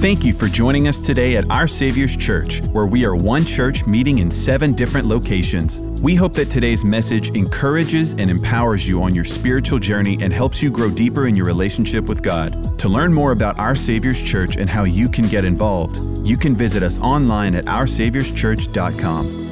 [0.00, 3.84] Thank you for joining us today at Our Savior's Church, where we are one church
[3.84, 5.80] meeting in seven different locations.
[6.00, 10.62] We hope that today's message encourages and empowers you on your spiritual journey and helps
[10.62, 12.78] you grow deeper in your relationship with God.
[12.78, 16.54] To learn more about Our Savior's Church and how you can get involved, you can
[16.54, 19.46] visit us online at OurSaviour'sChurch.com.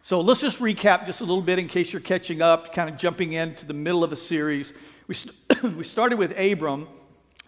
[0.00, 2.96] So let's just recap just a little bit in case you're catching up, kind of
[2.96, 4.72] jumping into the middle of a series.
[5.10, 6.86] We, st- we started with Abram.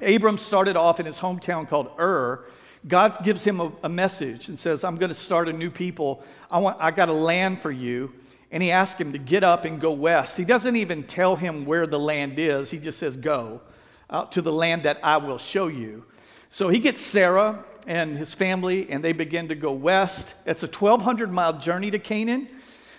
[0.01, 2.45] Abram started off in his hometown called Ur.
[2.89, 6.25] God gives him a, a message and says, I'm going to start a new people.
[6.51, 8.15] I, want, I got a land for you.
[8.51, 10.37] And he asks him to get up and go west.
[10.37, 13.61] He doesn't even tell him where the land is, he just says, Go
[14.11, 16.05] out to the land that I will show you.
[16.51, 20.35] So he gets Sarah and his family, and they begin to go west.
[20.47, 22.49] It's a 1,200 mile journey to Canaan.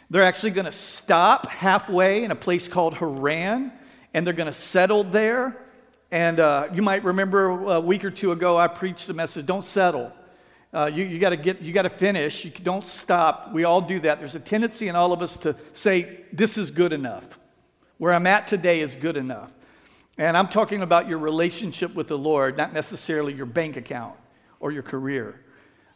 [0.10, 3.74] They're actually going to stop halfway in a place called Haran
[4.14, 5.58] and they're going to settle there.
[6.12, 9.64] And uh, you might remember a week or two ago, I preached the message don't
[9.64, 10.12] settle.
[10.74, 12.46] Uh, you you got to get, you got to finish.
[12.46, 13.54] You don't stop.
[13.54, 14.20] We all do that.
[14.20, 17.40] There's a tendency in all of us to say, this is good enough.
[17.98, 19.52] Where I'm at today is good enough.
[20.18, 24.16] And I'm talking about your relationship with the Lord, not necessarily your bank account
[24.60, 25.42] or your career.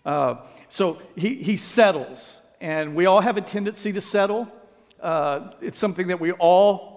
[0.06, 0.38] Uh,
[0.70, 4.48] so he, he settles, and we all have a tendency to settle.
[5.00, 6.97] Uh, it's something that we all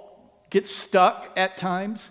[0.50, 2.10] get stuck at times.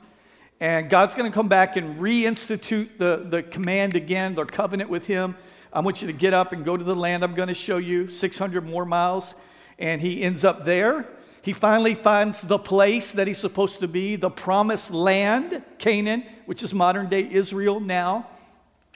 [0.61, 5.07] And God's going to come back and reinstitute the, the command again, their covenant with
[5.07, 5.35] Him.
[5.71, 7.77] I want you to get up and go to the land I'm going to show
[7.77, 9.35] you, 600 more miles.
[9.77, 11.05] And he ends up there.
[11.41, 16.63] He finally finds the place that he's supposed to be, the promised land, Canaan, which
[16.63, 18.27] is modern day Israel now.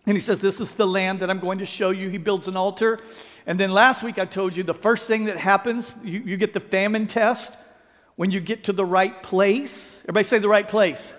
[0.05, 2.09] And he says, This is the land that I'm going to show you.
[2.09, 2.99] He builds an altar.
[3.45, 6.51] And then last week I told you the first thing that happens, you, you get
[6.53, 7.53] the famine test
[8.15, 10.01] when you get to the right place.
[10.03, 11.13] Everybody say the right place.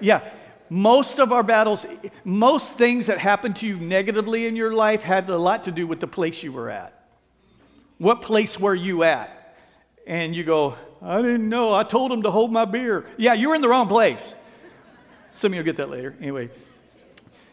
[0.00, 0.28] Yeah.
[0.68, 1.84] Most of our battles,
[2.24, 5.86] most things that happened to you negatively in your life had a lot to do
[5.86, 6.94] with the place you were at.
[7.98, 9.56] What place were you at?
[10.06, 11.74] And you go, I didn't know.
[11.74, 13.04] I told him to hold my beer.
[13.16, 14.34] Yeah, you were in the wrong place.
[15.34, 16.14] Some of you will get that later.
[16.20, 16.50] Anyway,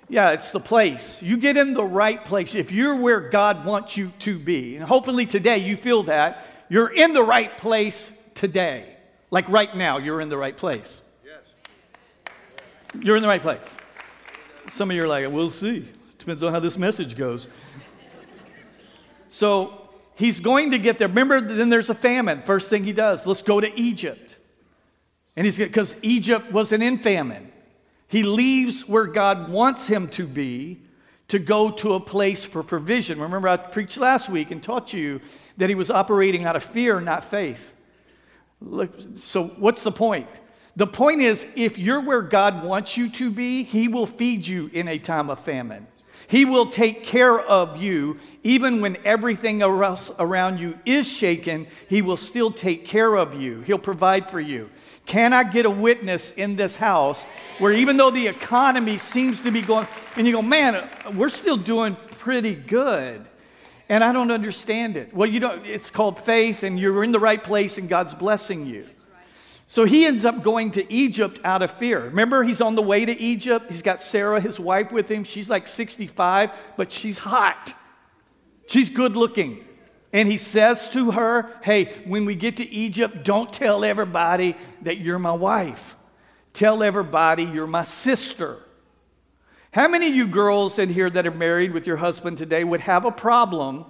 [0.09, 1.21] yeah, it's the place.
[1.21, 2.55] You get in the right place.
[2.55, 6.93] If you're where God wants you to be, and hopefully today you feel that, you're
[6.93, 8.95] in the right place today.
[9.31, 11.01] Like right now, you're in the right place.
[11.25, 11.41] Yes.
[13.01, 13.59] You're in the right place.
[14.69, 15.87] Some of you are like, we'll see.
[16.19, 17.47] Depends on how this message goes.
[19.27, 21.07] so he's going to get there.
[21.07, 22.41] Remember, then there's a famine.
[22.41, 24.37] First thing he does, let's go to Egypt.
[25.35, 27.51] And he's because Egypt wasn't in famine.
[28.07, 30.81] He leaves where God wants him to be
[31.27, 33.19] to go to a place for provision.
[33.19, 35.19] Remember, I preached last week and taught you
[35.57, 37.73] that he was operating out of fear, not faith.
[38.61, 40.27] Look, so, what's the point?
[40.75, 44.69] The point is, if you're where God wants you to be, He will feed you
[44.73, 45.87] in a time of famine.
[46.27, 51.67] He will take care of you even when everything else around you is shaken.
[51.87, 53.61] He will still take care of you.
[53.61, 54.69] He'll provide for you.
[55.05, 57.23] Can I get a witness in this house
[57.59, 61.55] where even though the economy seems to be going, and you go, man, we're still
[61.55, 63.25] doing pretty good
[63.89, 65.13] and I don't understand it.
[65.13, 68.65] Well, you don't, it's called faith, and you're in the right place, and God's blessing
[68.65, 68.87] you.
[69.67, 71.99] So he ends up going to Egypt out of fear.
[71.99, 73.65] Remember, he's on the way to Egypt.
[73.67, 75.25] He's got Sarah, his wife, with him.
[75.25, 77.75] She's like 65, but she's hot.
[78.67, 79.65] She's good looking.
[80.13, 84.99] And he says to her, Hey, when we get to Egypt, don't tell everybody that
[84.99, 85.97] you're my wife.
[86.53, 88.59] Tell everybody you're my sister.
[89.77, 92.81] How many of you girls in here that are married with your husband today would
[92.81, 93.85] have a problem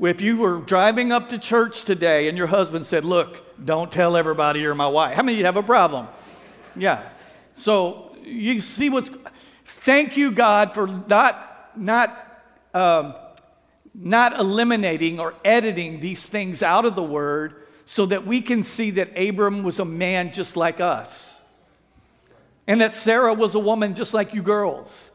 [0.00, 4.16] if you were driving up to church today and your husband said, Look, don't tell
[4.16, 5.16] everybody you're my wife?
[5.16, 6.08] How many of you have a problem?
[6.74, 7.06] Yeah.
[7.56, 9.10] So you see what's.
[9.66, 13.14] Thank you, God, for not, not, um,
[13.94, 18.92] not eliminating or editing these things out of the word so that we can see
[18.92, 21.31] that Abram was a man just like us
[22.66, 25.10] and that Sarah was a woman just like you girls.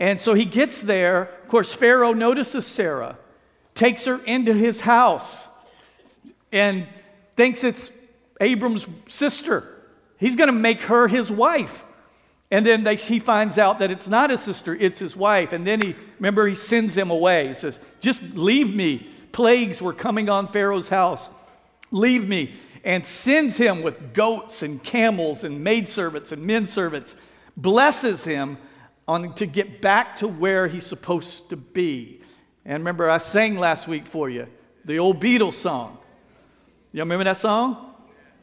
[0.00, 1.22] And so he gets there.
[1.42, 3.16] Of course, Pharaoh notices Sarah,
[3.74, 5.48] takes her into his house,
[6.52, 6.86] and
[7.36, 7.90] thinks it's
[8.40, 9.68] Abram's sister.
[10.18, 11.84] He's going to make her his wife.
[12.50, 15.52] And then they, he finds out that it's not his sister, it's his wife.
[15.52, 17.48] And then he, remember, he sends him away.
[17.48, 19.08] He says, Just leave me.
[19.32, 21.28] Plagues were coming on Pharaoh's house.
[21.90, 27.16] Leave me and sends him with goats and camels and maidservants and men servants,
[27.56, 28.58] blesses him
[29.08, 32.20] on, to get back to where he's supposed to be.
[32.64, 34.46] And remember, I sang last week for you
[34.84, 35.98] the old Beatles song.
[36.92, 37.94] Y'all remember that song?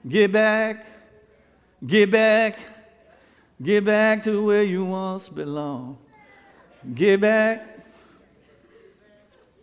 [0.08, 0.88] Get back
[1.86, 2.60] Get back,
[3.60, 5.98] get back to where you once belong.
[6.94, 7.80] Get back.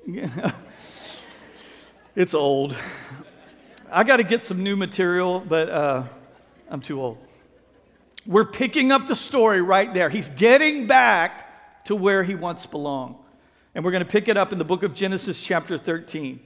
[2.17, 2.77] it's old.
[3.90, 6.05] I got to get some new material, but uh,
[6.69, 7.19] I'm too old.
[8.26, 10.11] We're picking up the story right there.
[10.11, 13.17] He's getting back to where he once belonged.
[13.75, 16.40] And we're going to pick it up in the book of Genesis, chapter 13.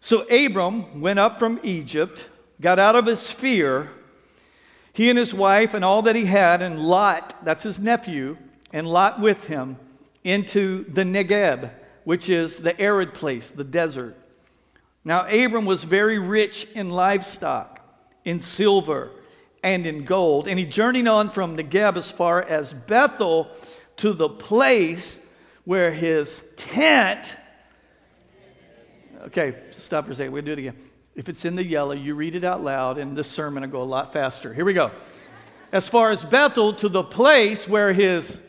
[0.00, 2.28] So Abram went up from Egypt,
[2.60, 3.90] got out of his fear,
[4.92, 8.36] he and his wife and all that he had, and Lot, that's his nephew,
[8.72, 9.76] and Lot with him,
[10.24, 11.70] into the Negeb,
[12.02, 14.16] which is the arid place, the desert.
[15.06, 17.78] Now, Abram was very rich in livestock,
[18.24, 19.12] in silver,
[19.62, 20.48] and in gold.
[20.48, 23.48] And he journeyed on from Negeb as far as Bethel
[23.98, 25.24] to the place
[25.64, 27.36] where his tent.
[29.26, 30.32] Okay, stop for a second.
[30.32, 30.76] We'll do it again.
[31.14, 33.82] If it's in the yellow, you read it out loud, and this sermon will go
[33.82, 34.52] a lot faster.
[34.52, 34.90] Here we go.
[35.70, 38.42] As far as Bethel to the place where his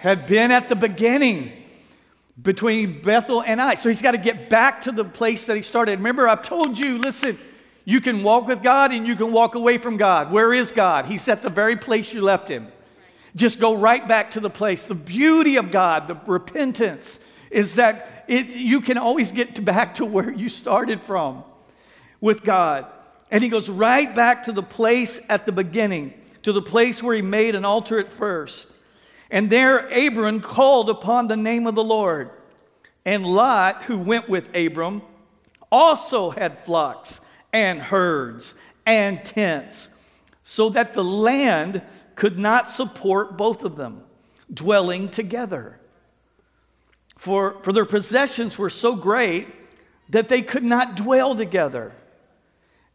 [0.00, 1.59] had been at the beginning
[2.40, 3.74] between Bethel and Ai.
[3.74, 5.98] So he's got to get back to the place that he started.
[5.98, 7.38] Remember, I've told you, listen,
[7.84, 10.30] you can walk with God and you can walk away from God.
[10.30, 11.06] Where is God?
[11.06, 12.68] He's at the very place you left him.
[13.36, 14.84] Just go right back to the place.
[14.84, 20.04] The beauty of God, the repentance, is that it, you can always get back to
[20.04, 21.44] where you started from
[22.20, 22.86] with God.
[23.30, 27.14] And he goes right back to the place at the beginning, to the place where
[27.14, 28.72] he made an altar at first.
[29.30, 32.30] And there Abram called upon the name of the Lord.
[33.04, 35.02] And Lot, who went with Abram,
[35.70, 37.20] also had flocks
[37.52, 38.54] and herds
[38.84, 39.88] and tents,
[40.42, 41.82] so that the land
[42.14, 44.02] could not support both of them,
[44.52, 45.78] dwelling together.
[47.16, 49.48] For, for their possessions were so great
[50.08, 51.92] that they could not dwell together.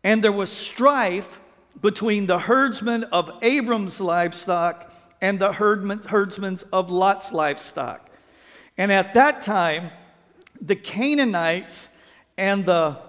[0.03, 1.39] And there was strife
[1.81, 4.91] between the herdsmen of Abram's livestock
[5.25, 8.07] and the herdsmen of Lot's livestock.
[8.77, 9.89] And at that time,
[10.61, 11.89] the Canaanites
[12.37, 12.99] and the,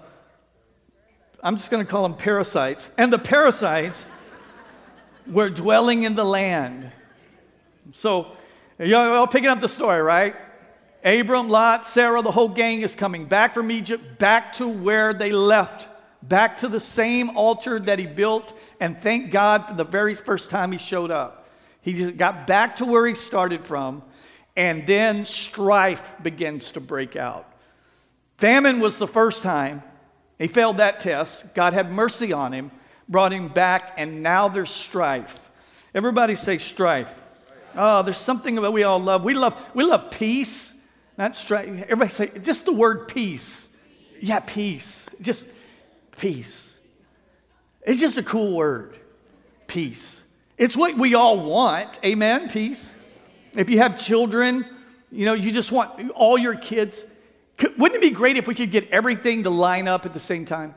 [1.43, 4.03] I'm just going to call them parasites, and the parasites
[5.27, 6.91] were dwelling in the land.
[7.93, 8.31] So,
[8.79, 10.35] you're all picking up the story, right?
[11.05, 15.31] Abram, Lot, Sarah, the whole gang is coming back from Egypt, back to where they
[15.31, 15.87] left,
[16.23, 18.57] back to the same altar that he built.
[18.79, 21.36] And thank God for the very first time he showed up.
[21.87, 24.03] He got back to where he started from,
[24.57, 27.49] and then strife begins to break out.
[28.35, 29.81] Famine was the first time.
[30.37, 31.55] He failed that test.
[31.55, 32.71] God had mercy on him,
[33.07, 35.49] brought him back, and now there's strife.
[35.95, 37.17] Everybody say strife.
[37.73, 39.23] Oh, there's something that we all love.
[39.23, 40.85] We love, we love peace,
[41.17, 41.69] not strife.
[41.83, 43.73] Everybody say just the word peace.
[44.19, 45.07] Yeah, peace.
[45.21, 45.45] Just
[46.17, 46.77] peace.
[47.83, 48.97] It's just a cool word.
[49.67, 50.21] Peace.
[50.57, 51.99] It's what we all want.
[52.03, 52.49] Amen.
[52.49, 52.91] Peace.
[53.55, 54.65] If you have children,
[55.11, 57.05] you know, you just want all your kids.
[57.77, 60.45] Wouldn't it be great if we could get everything to line up at the same
[60.45, 60.73] time?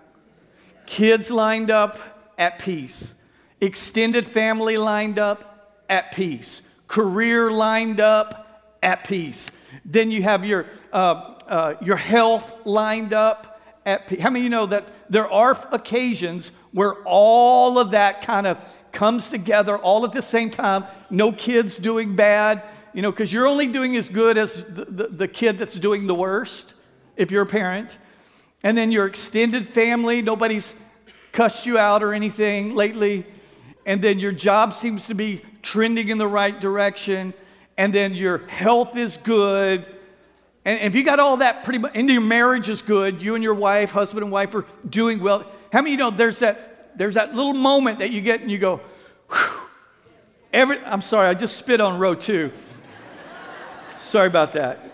[0.84, 1.98] Kids lined up
[2.36, 3.14] at peace,
[3.60, 9.50] extended family lined up at peace, career lined up at peace.
[9.84, 14.20] Then you have your, uh, uh, your health lined up at peace.
[14.20, 18.58] How many of you know that there are occasions where all of that kind of
[18.92, 20.84] comes together all at the same time.
[21.10, 22.62] No kids doing bad,
[22.92, 26.06] you know, because you're only doing as good as the, the, the, kid that's doing
[26.06, 26.74] the worst
[27.16, 27.96] if you're a parent.
[28.62, 30.74] And then your extended family, nobody's
[31.32, 33.26] cussed you out or anything lately.
[33.86, 37.32] And then your job seems to be trending in the right direction.
[37.78, 39.88] And then your health is good.
[40.64, 43.42] And if you got all that pretty much, and your marriage is good, you and
[43.42, 45.46] your wife, husband and wife are doing well.
[45.72, 48.58] How many you know there's that there's that little moment that you get and you
[48.58, 48.80] go,
[50.52, 52.50] Every, I'm sorry, I just spit on row two.
[53.96, 54.90] sorry about that.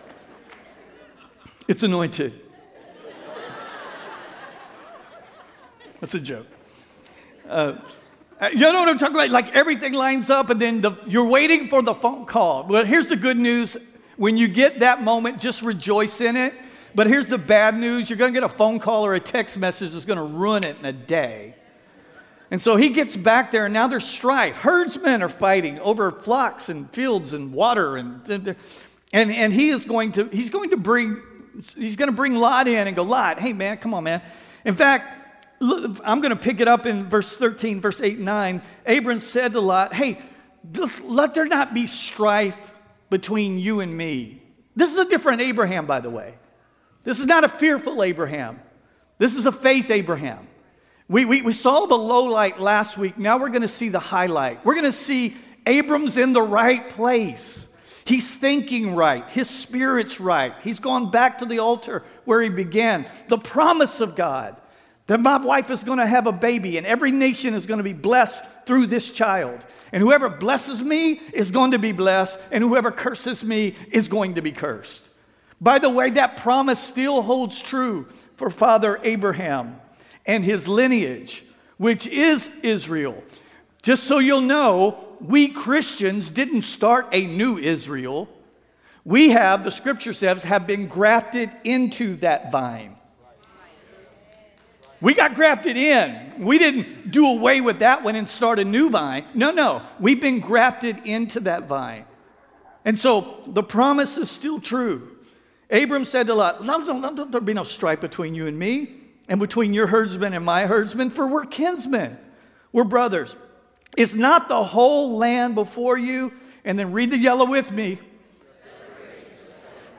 [1.66, 2.40] It's anointed.
[6.00, 6.46] That's a joke.
[7.48, 7.74] Uh,
[8.52, 9.30] you know what I'm talking about?
[9.30, 12.64] Like everything lines up, and then the, you're waiting for the phone call.
[12.64, 13.78] Well, here's the good news.
[14.18, 16.52] When you get that moment, just rejoice in it.
[16.94, 19.58] But here's the bad news you're going to get a phone call or a text
[19.58, 21.54] message that's going to ruin it in a day.
[22.50, 24.56] And so he gets back there, and now there's strife.
[24.56, 28.28] Herdsmen are fighting over flocks and fields and water, and,
[29.12, 31.20] and, and he is going to, he's going to bring,
[31.76, 34.22] he's going to bring Lot in and go, Lot, hey man, come on, man.
[34.64, 35.16] In fact,
[35.60, 38.62] I'm going to pick it up in verse 13, verse 8 and 9.
[38.84, 40.20] Abram said to Lot, hey,
[41.02, 42.74] let there not be strife
[43.10, 44.42] between you and me.
[44.74, 46.34] This is a different Abraham, by the way.
[47.04, 48.60] This is not a fearful Abraham.
[49.18, 50.46] This is a faith Abraham.
[51.08, 53.16] We, we, we saw the low light last week.
[53.16, 54.64] Now we're going to see the highlight.
[54.64, 57.68] We're going to see Abram's in the right place.
[58.04, 59.28] He's thinking right.
[59.30, 60.54] His spirit's right.
[60.62, 63.06] He's gone back to the altar where he began.
[63.28, 64.56] The promise of God
[65.06, 67.84] that my wife is going to have a baby and every nation is going to
[67.84, 69.64] be blessed through this child.
[69.92, 74.34] And whoever blesses me is going to be blessed, and whoever curses me is going
[74.34, 75.04] to be cursed.
[75.60, 79.80] By the way, that promise still holds true for Father Abraham
[80.26, 81.44] and his lineage,
[81.76, 83.22] which is Israel.
[83.82, 88.28] Just so you'll know, we Christians didn't start a new Israel.
[89.04, 92.96] We have, the scripture says, have been grafted into that vine.
[95.00, 96.32] We got grafted in.
[96.38, 99.24] We didn't do away with that one and start a new vine.
[99.34, 99.82] No, no.
[100.00, 102.06] We've been grafted into that vine.
[102.84, 105.16] And so the promise is still true.
[105.70, 109.72] Abram said to Lot, Don't there be no strife between you and me, and between
[109.72, 112.18] your herdsmen and my herdsmen, for we're kinsmen.
[112.72, 113.36] We're brothers.
[113.96, 116.32] Is not the whole land before you?
[116.64, 117.98] And then read the yellow with me.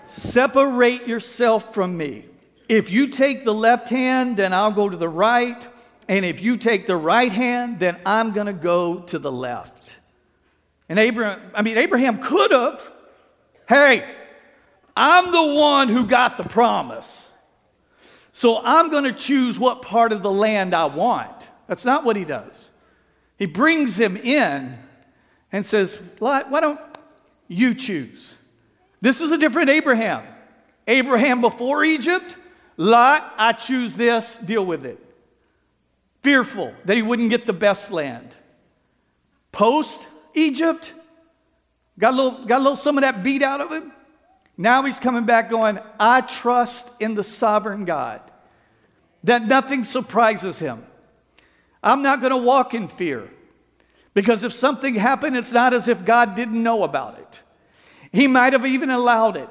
[0.05, 2.25] Separate yourself from me.
[2.69, 5.67] If you take the left hand, then I'll go to the right.
[6.07, 9.95] And if you take the right hand, then I'm going to go to the left.
[10.89, 12.81] And Abraham, I mean, Abraham could have,
[13.67, 14.05] hey,
[14.95, 17.26] I'm the one who got the promise.
[18.37, 21.49] So I'm going to choose what part of the land I want.
[21.65, 22.69] That's not what he does.
[23.39, 24.77] He brings him in
[25.51, 26.79] and says, Lot, Why don't
[27.47, 28.35] you choose?
[29.01, 30.23] This is a different Abraham.
[30.87, 32.37] Abraham before Egypt,
[32.77, 35.03] Lot, I choose this, deal with it.
[36.21, 38.35] Fearful that he wouldn't get the best land.
[39.51, 40.93] Post Egypt,
[41.97, 43.93] got a, little, got a little some of that beat out of him.
[44.57, 48.21] Now he's coming back going, I trust in the sovereign God,
[49.23, 50.83] that nothing surprises him.
[51.83, 53.29] I'm not going to walk in fear
[54.15, 57.41] because if something happened, it's not as if God didn't know about it.
[58.11, 59.49] He might have even allowed it,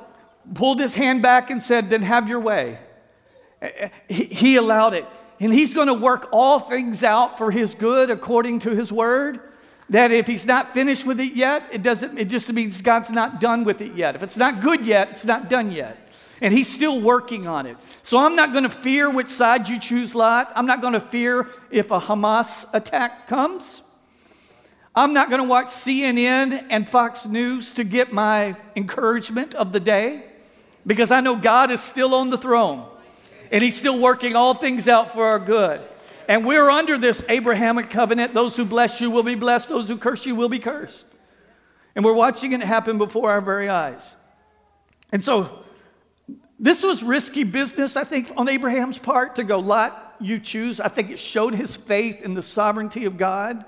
[0.55, 2.79] pulled his hand back and said, Then have your way.
[4.09, 5.07] He allowed it.
[5.39, 9.41] And he's going to work all things out for his good according to his word.
[9.91, 13.41] That if he's not finished with it yet, it doesn't, it just means God's not
[13.41, 14.17] done with it yet.
[14.17, 15.97] If it's not good yet, it's not done yet.
[16.43, 17.77] And he's still working on it.
[18.03, 20.53] So I'm not going to fear which side you choose, Lot.
[20.55, 23.81] I'm not going to fear if a Hamas attack comes.
[24.95, 29.81] I'm not going to watch CNN and Fox News to get my encouragement of the
[29.81, 30.25] day
[30.87, 32.89] because I know God is still on the throne
[33.53, 35.81] and he's still working all things out for our good.
[36.29, 38.35] And we're under this Abrahamic covenant.
[38.35, 41.07] Those who bless you will be blessed, those who curse you will be cursed.
[41.95, 44.15] And we're watching it happen before our very eyes.
[45.13, 45.63] And so,
[46.59, 50.81] this was risky business, I think, on Abraham's part to go, Lot, you choose.
[50.81, 53.65] I think it showed his faith in the sovereignty of God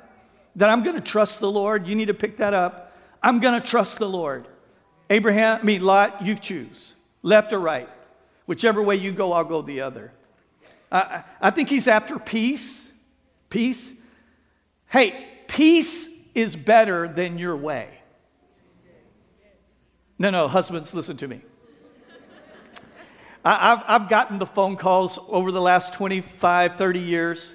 [0.57, 1.87] that I'm going to trust the Lord.
[1.87, 2.97] You need to pick that up.
[3.23, 4.49] I'm going to trust the Lord.
[5.11, 7.88] Abraham, I mean, Lot, you choose, left or right.
[8.47, 10.12] Whichever way you go, I'll go the other.
[10.90, 12.90] I, I think he's after peace.
[13.50, 13.95] Peace.
[14.88, 17.90] Hey, peace is better than your way.
[20.18, 21.42] No, no, husbands, listen to me.
[23.45, 27.54] I, have I've gotten the phone calls over the last 25, 30 years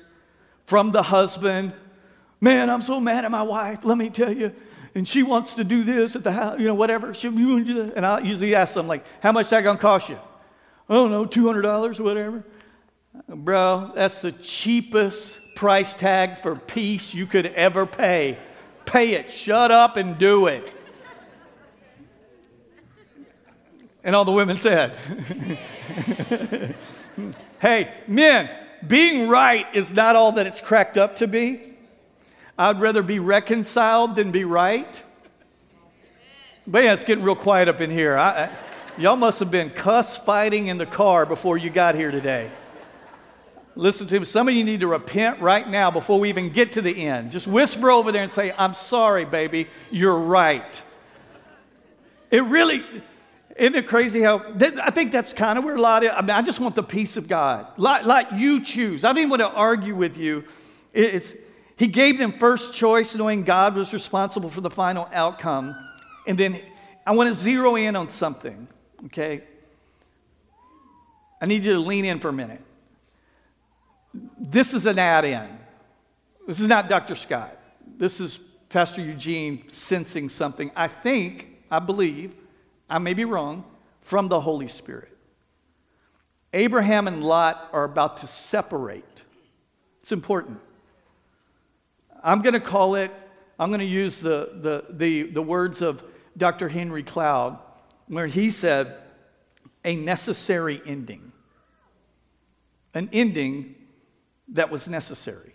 [0.66, 1.74] from the husband.
[2.40, 4.54] Man, I'm so mad at my wife, let me tell you.
[4.96, 7.14] And she wants to do this at the house, you know, whatever.
[7.14, 10.20] She, and I usually ask them, like, how much that gonna cost you?
[10.88, 12.44] I don't know, $200 or whatever.
[13.28, 18.38] Bro, that's the cheapest price tag for peace you could ever pay.
[18.86, 19.30] Pay it.
[19.32, 20.72] Shut up and do it.
[24.04, 24.98] And all the women said,
[27.60, 28.50] Hey, men,
[28.86, 31.62] being right is not all that it's cracked up to be.
[32.58, 35.02] I'd rather be reconciled than be right.
[36.68, 38.18] But yeah, it's getting real quiet up in here.
[38.18, 38.50] I, I,
[38.98, 42.52] y'all must have been cuss fighting in the car before you got here today.
[43.76, 44.26] Listen to me.
[44.26, 47.32] Some of you need to repent right now before we even get to the end.
[47.32, 49.68] Just whisper over there and say, I'm sorry, baby.
[49.90, 50.82] You're right.
[52.30, 52.84] It really,
[53.58, 56.32] isn't it crazy how, I think that's kind of where a lot of, I mean,
[56.32, 57.68] I just want the peace of God.
[57.78, 59.04] Like, like you choose.
[59.04, 60.44] I don't even want to argue with you.
[60.94, 61.34] It's,
[61.76, 65.76] he gave them first choice knowing God was responsible for the final outcome.
[66.28, 66.62] And then
[67.08, 68.68] I want to zero in on something,
[69.08, 69.44] okay?
[71.42, 72.62] I need you to lean in for a minute.
[74.54, 75.50] This is an add in.
[76.46, 77.16] This is not Dr.
[77.16, 77.58] Scott.
[77.98, 82.36] This is Pastor Eugene sensing something, I think, I believe,
[82.88, 83.66] I may be wrong,
[84.02, 85.18] from the Holy Spirit.
[86.54, 89.24] Abraham and Lot are about to separate
[90.02, 90.60] It's important.
[92.24, 93.12] I'm going to call it,
[93.58, 96.04] I'm going to use the, the, the, the words of
[96.38, 96.70] Dr.
[96.70, 97.58] Henry Cloud,
[98.08, 98.98] where he said,
[99.84, 101.32] a necessary ending.
[102.94, 103.76] An ending
[104.54, 105.54] that was necessary.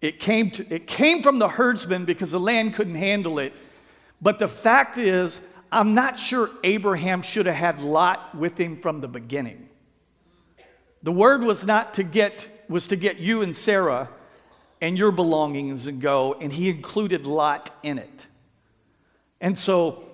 [0.00, 3.52] It came, to, it came from the herdsman because the land couldn't handle it.
[4.22, 9.00] But the fact is, I'm not sure Abraham should have had Lot with him from
[9.00, 9.68] the beginning.
[11.02, 14.08] The word was not to get, was to get you and Sarah
[14.80, 18.26] and your belongings and go, and he included Lot in it.
[19.40, 20.04] And so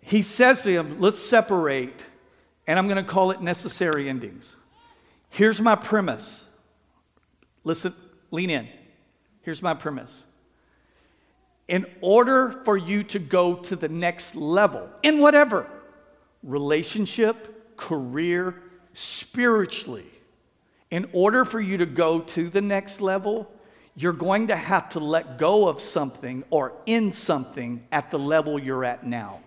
[0.00, 2.02] he says to him, Let's separate,
[2.66, 4.56] and I'm going to call it necessary endings.
[5.30, 6.46] Here's my premise.
[7.64, 7.94] Listen,
[8.30, 8.68] lean in.
[9.42, 10.24] Here's my premise.
[11.68, 15.66] In order for you to go to the next level, in whatever
[16.42, 18.62] relationship, career,
[18.92, 20.06] spiritually,
[20.90, 23.50] in order for you to go to the next level,
[23.94, 28.58] you're going to have to let go of something or end something at the level
[28.58, 29.40] you're at now.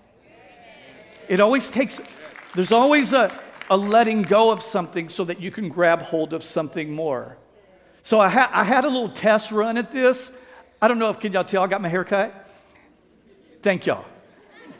[1.27, 2.01] It always takes,
[2.53, 3.38] there's always a,
[3.70, 7.38] a letting go of something so that you can grab hold of something more.
[8.03, 10.31] So I, ha- I had a little test run at this.
[10.81, 12.48] I don't know if, can y'all tell I got my hair cut?
[13.62, 14.05] Thank y'all.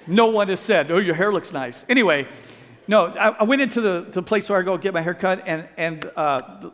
[0.06, 1.86] No one has said, oh, your hair looks nice.
[1.88, 2.28] Anyway,
[2.86, 5.44] no, I, I went into the, the place where I go get my hair cut,
[5.46, 6.70] and, and uh,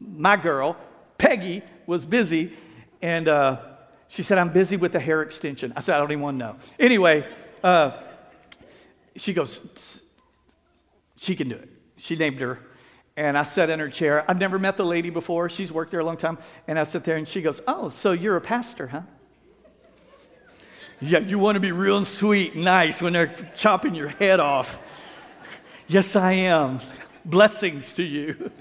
[0.00, 0.78] my girl,
[1.18, 2.56] Peggy, was busy,
[3.02, 3.60] and uh,
[4.08, 5.74] she said, I'm busy with the hair extension.
[5.76, 6.56] I said, I don't even want to know.
[6.78, 7.26] Anyway,
[7.62, 8.00] uh,
[9.16, 10.02] she goes,
[11.16, 11.68] she can do it.
[11.98, 12.58] She named her.
[13.16, 14.24] And I sat in her chair.
[14.28, 15.48] I've never met the lady before.
[15.48, 16.38] She's worked there a long time.
[16.66, 19.02] And I sit there and she goes, Oh, so you're a pastor, huh?
[21.00, 24.80] yeah, you want to be real sweet, nice when they're chopping your head off.
[25.88, 26.80] yes, I am.
[27.24, 28.50] Blessings to you.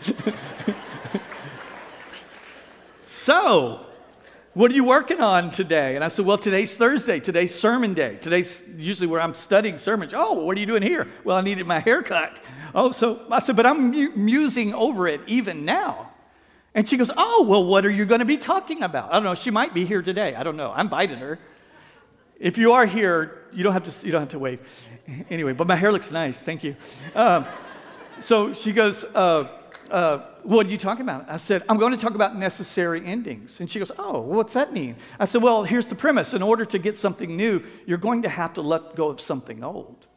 [3.22, 3.86] So,
[4.54, 5.96] what are you working on today?
[5.96, 7.20] And I said, Well, today's Thursday.
[7.20, 8.18] Today's sermon day.
[8.18, 10.14] Today's usually where I'm studying sermons.
[10.14, 11.08] Oh, what are you doing here?
[11.24, 12.40] Well, I needed my haircut.
[12.76, 13.92] Oh, so I said, But I'm
[14.26, 16.12] musing over it even now.
[16.76, 19.10] And she goes, Oh, well, what are you going to be talking about?
[19.12, 19.36] I don't know.
[19.36, 20.36] She might be here today.
[20.36, 20.72] I don't know.
[20.72, 21.40] I invited her.
[22.38, 24.68] If you are here, you don't have to, you don't have to wave.
[25.30, 26.42] Anyway, but my hair looks nice.
[26.42, 26.76] Thank you.
[27.16, 27.46] Um,
[28.20, 29.48] so she goes, uh,
[29.90, 31.30] uh, what are you talking about?
[31.30, 33.60] I said, I'm going to talk about necessary endings.
[33.60, 34.96] And she goes, Oh, what's that mean?
[35.20, 36.34] I said, Well, here's the premise.
[36.34, 39.64] In order to get something new, you're going to have to let go of something
[39.64, 40.08] old.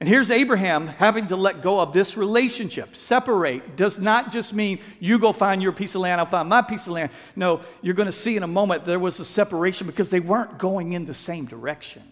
[0.00, 2.96] And here's Abraham having to let go of this relationship.
[2.96, 6.62] Separate does not just mean you go find your piece of land, I'll find my
[6.62, 7.10] piece of land.
[7.36, 10.58] No, you're going to see in a moment there was a separation because they weren't
[10.58, 12.02] going in the same direction.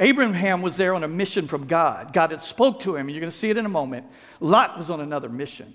[0.00, 2.12] Abraham was there on a mission from God.
[2.12, 4.06] God had spoke to him, and you're going to see it in a moment.
[4.40, 5.74] Lot was on another mission.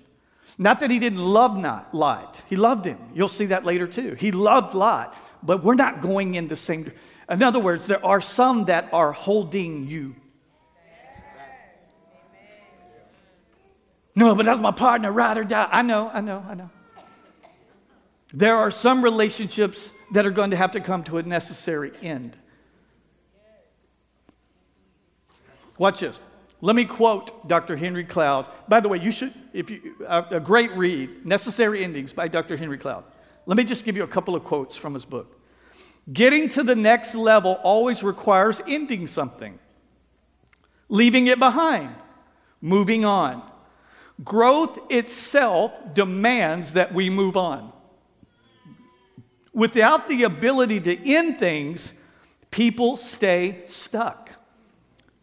[0.56, 2.42] Not that he didn't love not Lot.
[2.48, 2.98] He loved him.
[3.14, 4.14] You'll see that later too.
[4.14, 6.92] He loved Lot, but we're not going in the same.
[7.28, 10.14] In other words, there are some that are holding you.
[14.16, 15.68] No, but that's my partner, ride or die.
[15.70, 16.70] I know, I know, I know.
[18.32, 22.36] There are some relationships that are going to have to come to a necessary end.
[25.78, 26.20] Watch this.
[26.64, 27.76] Let me quote Dr.
[27.76, 28.46] Henry Cloud.
[28.68, 32.56] By the way, you should, if you, a, great read, Necessary Endings by Dr.
[32.56, 33.04] Henry Cloud.
[33.44, 35.38] Let me just give you a couple of quotes from his book.
[36.10, 39.58] Getting to the next level always requires ending something,
[40.88, 41.94] leaving it behind,
[42.62, 43.42] moving on.
[44.24, 47.74] Growth itself demands that we move on.
[49.52, 51.92] Without the ability to end things,
[52.50, 54.23] people stay stuck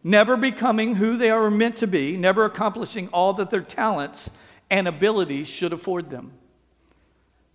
[0.03, 4.29] never becoming who they are meant to be, never accomplishing all that their talents
[4.69, 6.31] and abilities should afford them.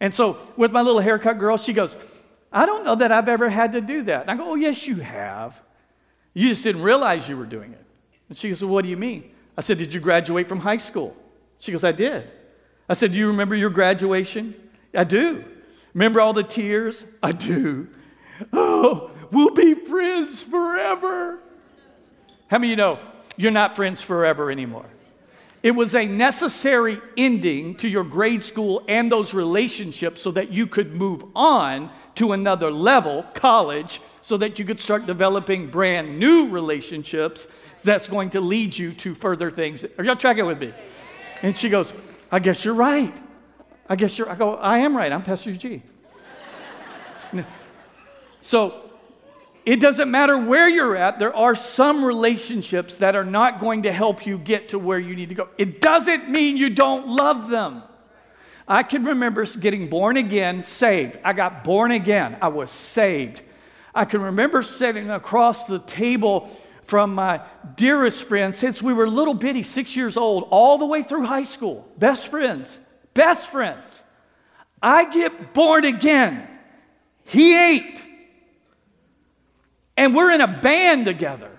[0.00, 1.96] And so, with my little haircut girl, she goes,
[2.52, 4.22] I don't know that I've ever had to do that.
[4.22, 5.61] And I go, Oh, yes, you have.
[6.35, 7.85] You just didn't realize you were doing it.
[8.28, 9.30] And she goes, well, What do you mean?
[9.56, 11.16] I said, Did you graduate from high school?
[11.59, 12.30] She goes, I did.
[12.88, 14.54] I said, Do you remember your graduation?
[14.94, 15.44] I do.
[15.94, 17.04] Remember all the tears?
[17.22, 17.88] I do.
[18.52, 21.40] Oh, we'll be friends forever.
[22.48, 22.98] How many of you know
[23.37, 24.87] you're not friends forever anymore?
[25.62, 30.66] It was a necessary ending to your grade school and those relationships so that you
[30.66, 36.48] could move on to another level, college, so that you could start developing brand new
[36.48, 37.48] relationships
[37.82, 39.85] that's going to lead you to further things.
[39.98, 40.72] Are y'all tracking with me?
[41.42, 41.92] And she goes,
[42.30, 43.12] I guess you're right.
[43.88, 45.12] I guess you're, I go, I am right.
[45.12, 45.82] I'm Pastor G.
[48.40, 48.86] so
[49.66, 53.92] it doesn't matter where you're at, there are some relationships that are not going to
[53.92, 55.48] help you get to where you need to go.
[55.59, 57.83] It doesn't mean you don't love them.
[58.68, 61.18] I can remember getting born again, saved.
[61.24, 62.37] I got born again.
[62.40, 63.42] I was saved.
[63.92, 66.48] I can remember sitting across the table
[66.85, 67.40] from my
[67.74, 71.42] dearest friend since we were little bitty, six years old, all the way through high
[71.42, 71.88] school.
[71.98, 72.79] Best friends,
[73.14, 74.05] best friends.
[74.81, 76.46] I get born again.
[77.24, 78.06] He ain't.
[79.96, 81.50] And we're in a band together.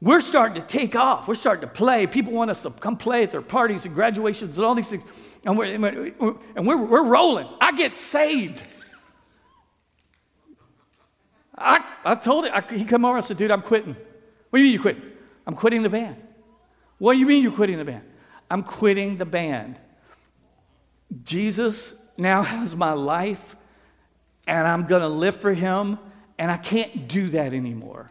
[0.00, 1.28] We're starting to take off.
[1.28, 2.06] We're starting to play.
[2.06, 5.04] People want us to come play at their parties and graduations and all these things.
[5.44, 7.48] And we're, and we're, we're rolling.
[7.60, 8.62] I get saved.
[11.56, 13.94] I, I told him, I, he come over and said, dude, I'm quitting.
[14.48, 14.96] What do you mean you quit?
[15.46, 16.16] I'm quitting the band.
[16.98, 18.04] What do you mean you're quitting the band?
[18.50, 19.78] I'm quitting the band.
[21.24, 23.56] Jesus now has my life,
[24.46, 25.98] and I'm going to live for him,
[26.40, 28.10] and I can't do that anymore.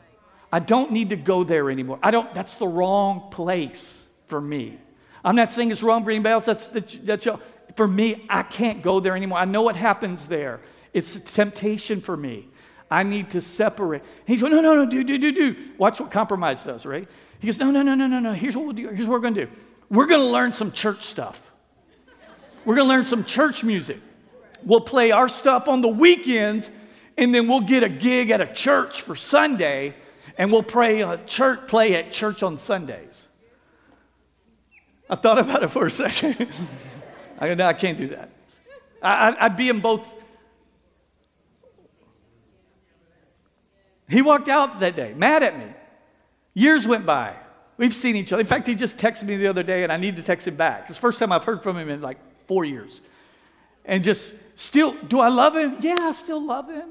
[0.51, 1.97] I don't need to go there anymore.
[2.03, 4.77] I don't, that's the wrong place for me.
[5.25, 6.45] I'm not saying it's wrong for anybody else.
[6.45, 7.27] That's, that's, that's
[7.75, 9.39] for me, I can't go there anymore.
[9.39, 10.61] I know what happens there.
[10.93, 12.47] It's a temptation for me.
[12.89, 14.03] I need to separate.
[14.25, 15.55] He's going, no, no, no, do, do, do, do.
[15.79, 17.09] Watch what compromise does, right?
[17.39, 18.33] He goes, no, no, no, no, no, no.
[18.33, 18.89] Here's what we'll do.
[18.89, 19.51] Here's what we're going to do.
[19.89, 21.41] We're going to learn some church stuff.
[22.63, 23.97] We're going to learn some church music.
[24.63, 26.69] We'll play our stuff on the weekends,
[27.19, 29.93] and then we'll get a gig at a church for Sunday,
[30.37, 33.27] and we'll pray a church play at church on Sundays.
[35.09, 36.47] I thought about it for a second.
[37.39, 38.31] I, no, I can't do that.
[39.01, 40.19] I, would be in both
[44.09, 45.65] He walked out that day, mad at me.
[46.55, 47.35] Years went by.
[47.77, 48.41] We've seen each other.
[48.41, 50.55] In fact, he just texted me the other day, and I need to text him
[50.55, 50.85] back.
[50.87, 52.99] It's the first time I've heard from him in like four years.
[53.85, 55.77] And just still, do I love him?
[55.79, 56.89] Yeah, I still love him.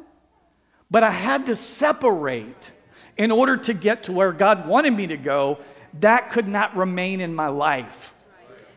[0.90, 2.72] But I had to separate
[3.16, 5.58] in order to get to where God wanted me to go.
[6.00, 8.14] That could not remain in my life.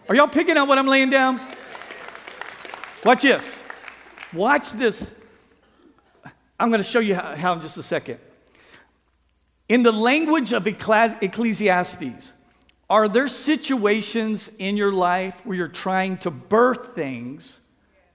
[0.09, 1.39] Are y'all picking up what I'm laying down?
[3.05, 3.63] Watch this.
[4.33, 5.19] Watch this.
[6.59, 8.19] I'm going to show you how, how in just a second.
[9.69, 12.33] In the language of Ecclesiastes,
[12.89, 17.61] are there situations in your life where you're trying to birth things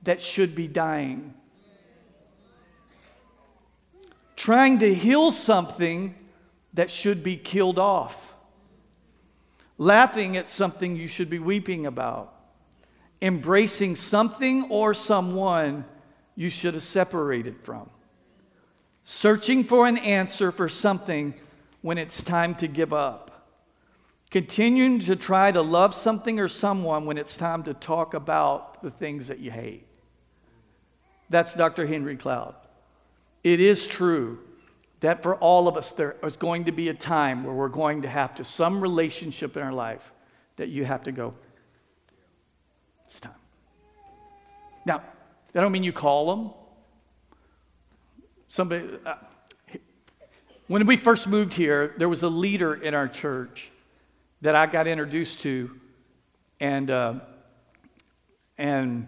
[0.02, 1.32] that should be dying?
[4.36, 6.14] Trying to heal something
[6.74, 8.34] that should be killed off?
[9.78, 12.34] Laughing at something you should be weeping about?
[13.20, 15.84] Embracing something or someone
[16.34, 17.88] you should have separated from?
[19.08, 21.32] searching for an answer for something
[21.80, 23.48] when it's time to give up,
[24.32, 28.90] continuing to try to love something or someone when it's time to talk about the
[28.90, 29.86] things that you hate.
[31.30, 31.86] That's Dr.
[31.86, 32.56] Henry Cloud.
[33.46, 34.40] It is true
[34.98, 38.02] that for all of us, there is going to be a time where we're going
[38.02, 40.12] to have to, some relationship in our life,
[40.56, 41.32] that you have to go,
[43.04, 43.30] it's time.
[44.84, 45.00] Now,
[45.52, 46.50] that don't mean you call them.
[48.48, 49.14] Somebody, uh,
[50.66, 53.70] when we first moved here, there was a leader in our church
[54.40, 55.70] that I got introduced to,
[56.58, 57.14] and uh,
[58.58, 59.06] and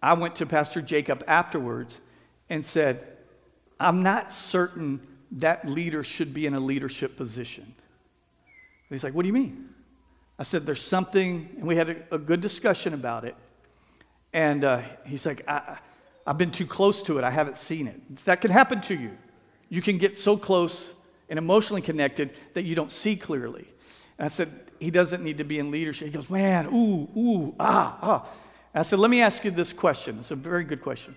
[0.00, 2.00] I went to Pastor Jacob afterwards
[2.48, 3.14] and said,
[3.78, 5.00] "I'm not certain
[5.32, 7.74] that leader should be in a leadership position."
[8.88, 9.70] He's like, "What do you mean?"
[10.38, 13.34] I said, "There's something," and we had a, a good discussion about it.
[14.36, 15.78] And uh, he's like, I,
[16.26, 18.16] I've been too close to it, I haven't seen it.
[18.26, 19.16] That can happen to you.
[19.70, 20.92] You can get so close
[21.30, 23.66] and emotionally connected that you don't see clearly.
[24.18, 26.08] And I said, He doesn't need to be in leadership.
[26.08, 28.28] He goes, Man, ooh, ooh, ah, ah.
[28.74, 30.18] And I said, Let me ask you this question.
[30.18, 31.16] It's a very good question.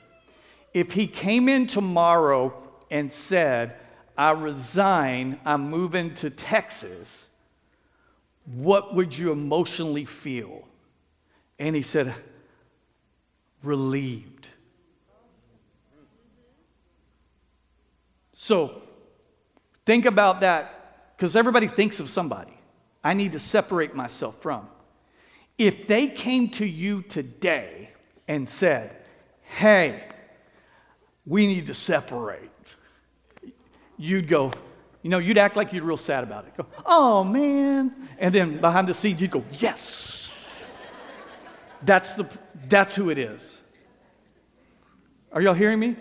[0.74, 2.54] If he came in tomorrow
[2.92, 3.76] and said,
[4.18, 7.28] I resign, I'm moving to Texas,
[8.46, 10.68] what would you emotionally feel?
[11.58, 12.14] And he said,
[13.64, 14.50] relieved.
[18.34, 18.82] So
[19.86, 22.54] think about that because everybody thinks of somebody
[23.04, 24.68] I need to separate myself from.
[25.58, 27.90] If they came to you today
[28.28, 28.96] and said,
[29.44, 30.04] hey,
[31.30, 32.50] we need to separate,
[33.98, 34.52] you'd go,
[35.04, 36.58] you know, you'd act like you're real sad about it.
[36.58, 37.94] Go, oh man.
[38.18, 40.44] And then behind the scenes, you'd go, yes.
[41.84, 42.28] that's, the,
[42.68, 43.62] that's who it is.
[45.32, 45.96] Are y'all hearing me?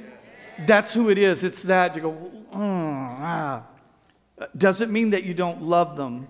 [0.66, 1.44] That's who it is.
[1.44, 3.66] It's that you go, mm, ah.
[4.56, 6.28] Doesn't mean that you don't love them.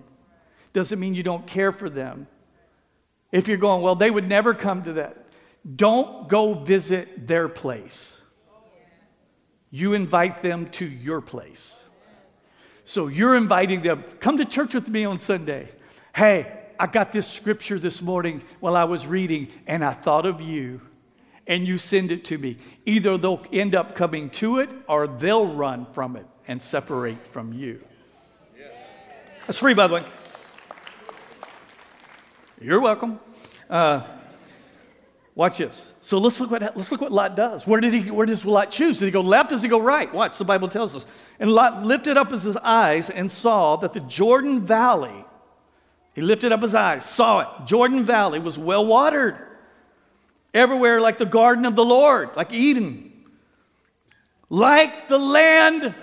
[0.73, 2.27] Doesn't mean you don't care for them.
[3.31, 5.25] If you're going, well, they would never come to that.
[5.75, 8.18] Don't go visit their place.
[9.71, 11.81] You invite them to your place.
[12.85, 15.69] So you're inviting them, come to church with me on Sunday.
[16.15, 20.41] Hey, I got this scripture this morning while I was reading, and I thought of
[20.41, 20.81] you,
[21.45, 22.57] and you send it to me.
[22.85, 27.53] Either they'll end up coming to it or they'll run from it and separate from
[27.53, 27.83] you.
[29.45, 30.03] That's free, by the way.
[32.61, 33.19] You're welcome.
[33.69, 34.03] Uh,
[35.35, 35.93] watch this.
[36.01, 37.65] So let's look what let's look what Lot does.
[37.65, 38.11] Where did he?
[38.11, 38.99] Where does Lot choose?
[38.99, 39.49] Did he go left?
[39.49, 40.13] Does he go right?
[40.13, 40.37] Watch.
[40.37, 41.05] The Bible tells us.
[41.39, 45.25] And Lot lifted up his eyes and saw that the Jordan Valley
[46.19, 47.65] he lifted up his eyes, saw it.
[47.65, 49.37] Jordan Valley was well watered,
[50.53, 53.13] everywhere like the garden of the Lord, like Eden,
[54.49, 55.95] like the land.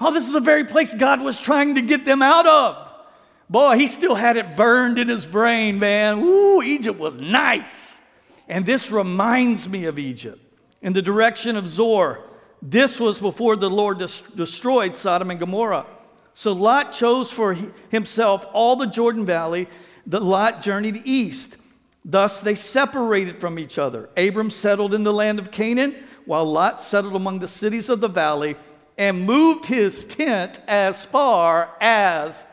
[0.00, 2.88] Oh, this is the very place God was trying to get them out of.
[3.48, 6.18] Boy, he still had it burned in his brain, man.
[6.18, 7.89] Ooh, Egypt was nice.
[8.50, 10.40] And this reminds me of Egypt
[10.82, 12.24] in the direction of Zoar.
[12.60, 15.86] This was before the Lord des- destroyed Sodom and Gomorrah.
[16.34, 17.56] So Lot chose for
[17.90, 19.68] himself all the Jordan Valley.
[20.04, 21.58] The Lot journeyed east.
[22.04, 24.10] Thus they separated from each other.
[24.16, 25.94] Abram settled in the land of Canaan,
[26.26, 28.56] while Lot settled among the cities of the valley
[28.98, 32.44] and moved his tent as far as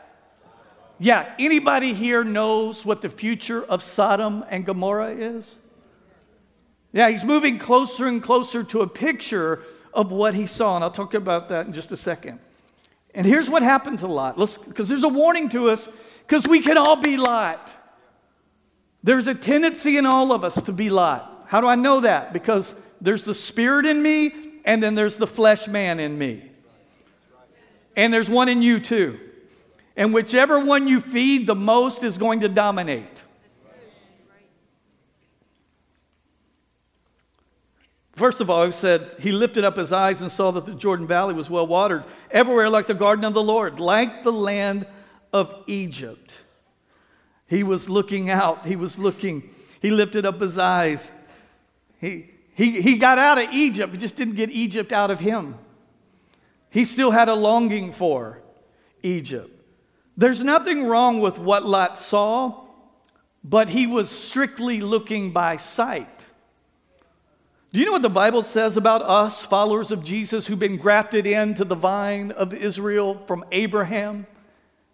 [1.00, 5.58] yeah, anybody here knows what the future of Sodom and Gomorrah is?
[6.92, 10.90] Yeah, he's moving closer and closer to a picture of what he saw, and I'll
[10.90, 12.38] talk about that in just a second.
[13.14, 14.36] And here's what happens a lot.
[14.36, 15.88] Because there's a warning to us,
[16.26, 17.72] because we can all be Lot.
[19.02, 21.46] There's a tendency in all of us to be Lot.
[21.46, 22.32] How do I know that?
[22.32, 24.32] Because there's the spirit in me,
[24.64, 26.50] and then there's the flesh man in me.
[27.96, 29.18] And there's one in you too.
[29.96, 33.24] And whichever one you feed the most is going to dominate.
[38.18, 41.06] First of all, he said, He lifted up his eyes and saw that the Jordan
[41.06, 44.86] Valley was well watered, everywhere like the garden of the Lord, like the land
[45.32, 46.40] of Egypt.
[47.46, 48.66] He was looking out.
[48.66, 49.48] He was looking.
[49.80, 51.10] He lifted up his eyes.
[52.00, 55.54] He, he, he got out of Egypt, he just didn't get Egypt out of him.
[56.70, 58.42] He still had a longing for
[59.02, 59.50] Egypt.
[60.16, 62.64] There's nothing wrong with what Lot saw,
[63.44, 66.17] but he was strictly looking by sight.
[67.72, 71.26] Do you know what the Bible says about us, followers of Jesus, who've been grafted
[71.26, 74.26] into the vine of Israel from Abraham?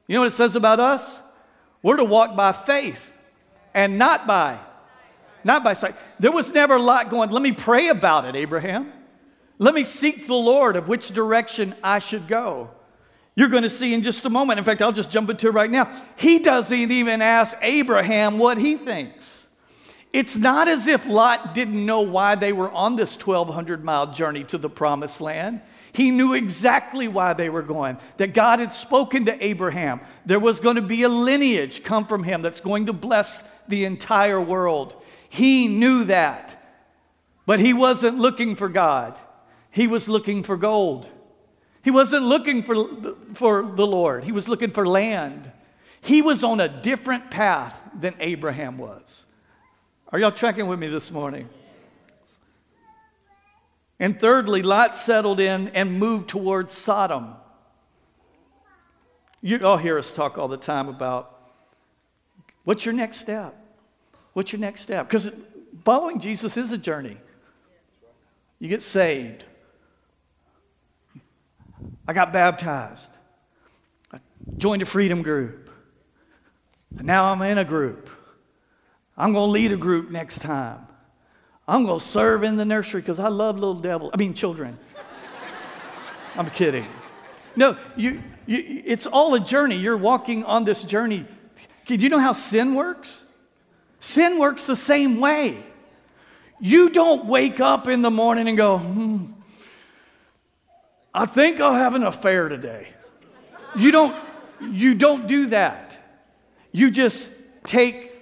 [0.07, 1.21] You know what it says about us?
[1.83, 3.13] We're to walk by faith
[3.73, 4.59] and not by
[5.45, 5.95] not by sight.
[6.19, 8.93] There was never a lot going, let me pray about it, Abraham.
[9.59, 12.71] Let me seek the Lord of which direction I should go.
[13.37, 14.59] You're going to see in just a moment.
[14.59, 15.91] In fact, I'll just jump into it right now.
[16.17, 19.44] He doesn't even ask Abraham what he thinks.
[20.15, 24.45] It's not as if Lot didn't know why they were on this 1,200 mile journey
[24.45, 25.61] to the promised land.
[25.93, 30.01] He knew exactly why they were going, that God had spoken to Abraham.
[30.25, 33.87] There was going to be a lineage come from him that's going to bless the
[33.87, 34.95] entire world.
[35.29, 36.63] He knew that.
[37.45, 39.19] But he wasn't looking for God,
[39.73, 41.09] he was looking for gold.
[41.83, 45.51] He wasn't looking for, for the Lord, he was looking for land.
[46.01, 49.27] He was on a different path than Abraham was.
[50.15, 51.49] Are y'all tracking with me this morning?
[53.99, 57.35] And thirdly, Lot settled in and moved towards Sodom.
[59.41, 61.37] You all hear us talk all the time about
[62.63, 63.57] what's your next step?
[64.35, 65.09] What's your next step?
[65.09, 65.33] Because
[65.85, 67.17] following Jesus is a journey.
[68.61, 69.45] You get saved.
[72.07, 73.11] I got baptized.
[74.13, 74.21] I
[74.59, 75.71] joined a freedom group.
[76.99, 78.09] And now I'm in a group.
[79.17, 80.87] I'm going to lead a group next time.
[81.67, 84.11] I'm going to serve in the nursery because I love little devils.
[84.13, 84.79] I mean, children.
[86.37, 86.87] I'm kidding.
[87.57, 89.77] No, you, you, it's all a journey.
[89.77, 91.27] You're walking on this journey.
[91.87, 93.25] Do you know how sin works?
[94.01, 95.63] Sin works the same way.
[96.61, 99.27] You don't wake up in the morning and go, hmm,
[101.13, 102.89] I think I'll have an affair today.
[103.77, 104.17] You don't,
[104.61, 105.99] you don't do that.
[106.73, 107.31] You just
[107.65, 108.14] take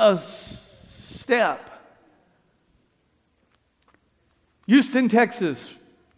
[0.00, 1.66] a step.
[4.66, 5.72] Houston, Texas,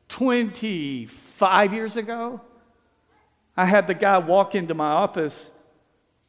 [0.09, 2.41] 25 years ago,
[3.57, 5.51] I had the guy walk into my office,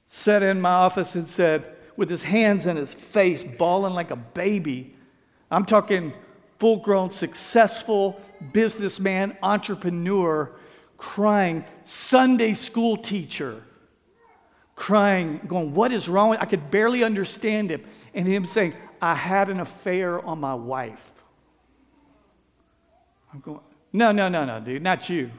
[0.07, 4.15] sat in my office, and said, with his hands in his face, bawling like a
[4.15, 4.95] baby.
[5.51, 6.11] I'm talking
[6.57, 8.19] full grown, successful
[8.51, 10.49] businessman, entrepreneur,
[10.97, 13.61] crying, Sunday school teacher
[14.83, 16.35] crying, going, What is wrong?
[16.41, 17.85] I could barely understand him.
[18.13, 21.13] And him saying, I had an affair on my wife.
[23.31, 23.61] I'm going,
[23.93, 25.31] No, no, no, no, dude, not you.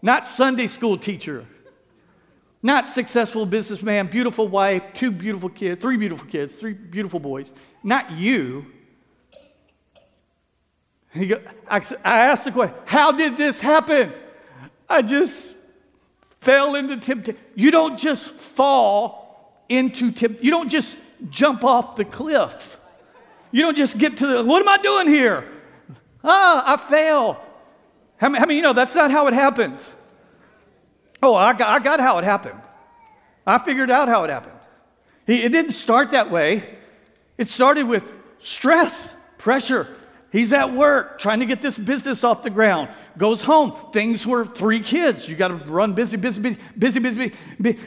[0.00, 1.44] Not Sunday school teacher.
[2.62, 7.52] Not successful businessman, beautiful wife, two beautiful kids, three beautiful kids, three beautiful boys.
[7.82, 8.64] Not you.
[11.12, 11.38] He go,
[11.68, 14.14] I, I asked the question, How did this happen?
[14.88, 15.54] I just
[16.40, 17.40] fell into temptation.
[17.54, 20.44] You don't just fall into temptation.
[20.44, 20.96] You don't just
[21.28, 22.78] jump off the cliff.
[23.52, 25.46] You don't just get to the, what am I doing here?
[26.22, 27.40] Ah, I fail.
[28.16, 29.94] How many, how many you know that's not how it happens?
[31.22, 32.60] Oh, I got, I got how it happened.
[33.46, 34.56] I figured out how it happened.
[35.26, 36.78] It didn't start that way.
[37.38, 39.96] It started with stress, pressure.
[40.30, 42.88] He's at work trying to get this business off the ground.
[43.18, 43.72] Goes home.
[43.92, 45.28] Things were three kids.
[45.28, 47.78] You got to run busy, busy, busy, busy, busy, busy.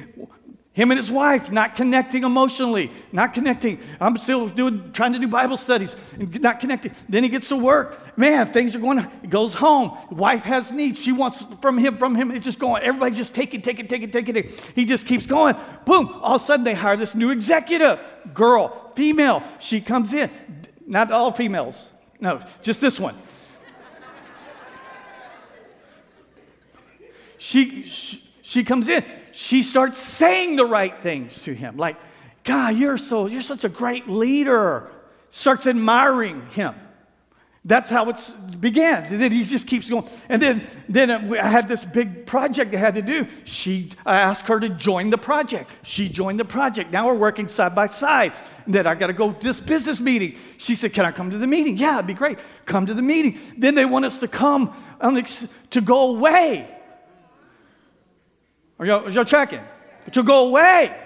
[0.73, 3.79] Him and his wife not connecting emotionally, not connecting.
[4.01, 6.95] I'm still doing, trying to do Bible studies and not connecting.
[7.07, 8.17] Then he gets to work.
[8.17, 9.07] Man, things are going.
[9.21, 9.95] He goes home.
[10.09, 10.99] Wife has needs.
[10.99, 12.31] She wants from him, from him.
[12.31, 12.81] It's just going.
[12.81, 14.49] Everybody's just taking, taking, taking, taking it.
[14.73, 15.55] He just keeps going.
[15.85, 16.07] Boom!
[16.07, 17.99] All of a sudden, they hire this new executive,
[18.33, 19.43] girl, female.
[19.59, 20.31] She comes in.
[20.87, 21.87] Not all females.
[22.23, 23.15] No, just this one.
[27.37, 31.75] she, she, she comes in she starts saying the right things to him.
[31.75, 31.97] Like,
[32.43, 34.91] God, you're so, you're such a great leader.
[35.31, 36.75] Starts admiring him.
[37.65, 38.19] That's how it
[38.59, 39.11] begins.
[39.11, 40.05] And then he just keeps going.
[40.27, 43.25] And then, then I had this big project I had to do.
[43.45, 45.69] She, I asked her to join the project.
[45.83, 46.91] She joined the project.
[46.91, 48.33] Now we're working side by side.
[48.65, 50.37] And then I got to go to this business meeting.
[50.57, 51.77] She said, Can I come to the meeting?
[51.77, 52.37] Yeah, it'd be great.
[52.65, 53.39] Come to the meeting.
[53.57, 54.73] Then they want us to come
[55.69, 56.69] to go away.
[58.77, 59.61] Are y'all, are y'all tracking?
[60.11, 60.99] To go away.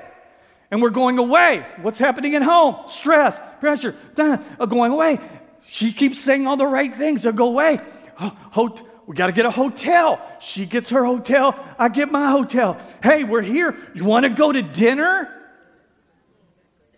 [0.72, 1.66] And we're going away.
[1.84, 2.78] What's happening at home?
[2.88, 5.20] Stress, pressure, uh, going away.
[5.70, 7.24] She keeps saying all the right things.
[7.24, 7.80] They'll go away.
[8.20, 8.76] Oh,
[9.06, 10.22] we got to get a hotel.
[10.42, 11.58] She gets her hotel.
[11.78, 12.80] I get my hotel.
[13.04, 13.76] Hey, we're here.
[13.94, 15.34] You want to go to dinner?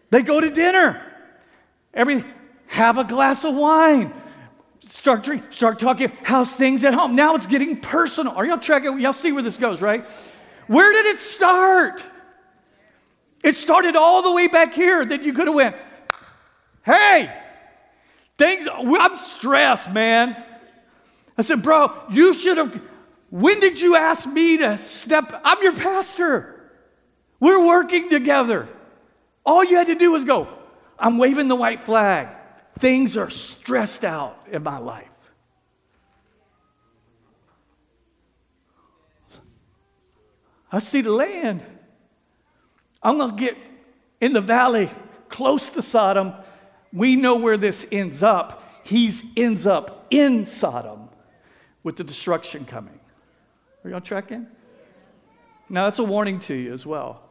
[0.09, 1.05] They go to dinner.
[1.93, 2.23] Every
[2.67, 4.13] have a glass of wine.
[4.89, 6.11] Start drink, start talking.
[6.23, 7.15] How's things at home?
[7.15, 8.33] Now it's getting personal.
[8.33, 8.99] Are y'all tracking?
[8.99, 10.05] Y'all see where this goes, right?
[10.67, 12.03] Where did it start?
[13.43, 15.75] It started all the way back here that you could have went,
[16.85, 17.31] hey,
[18.39, 20.43] things, I'm stressed, man.
[21.37, 22.81] I said, bro, you should have,
[23.29, 26.71] when did you ask me to step, I'm your pastor.
[27.39, 28.67] We're working together.
[29.45, 30.47] All you had to do was go,
[30.97, 32.29] I'm waving the white flag.
[32.79, 35.05] Things are stressed out in my life.
[40.71, 41.63] I see the land.
[43.01, 43.57] I'm going to get
[44.21, 44.89] in the valley
[45.29, 46.33] close to Sodom.
[46.91, 48.81] We know where this ends up.
[48.83, 51.09] He ends up in Sodom
[51.83, 52.99] with the destruction coming.
[53.83, 54.47] Are y'all tracking?
[55.69, 57.21] Now, that's a warning to you as well.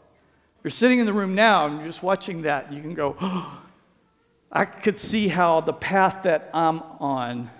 [0.58, 3.16] If you're sitting in the room now and you're just watching that, you can go,
[3.20, 3.62] oh,
[4.52, 7.50] I could see how the path that I'm on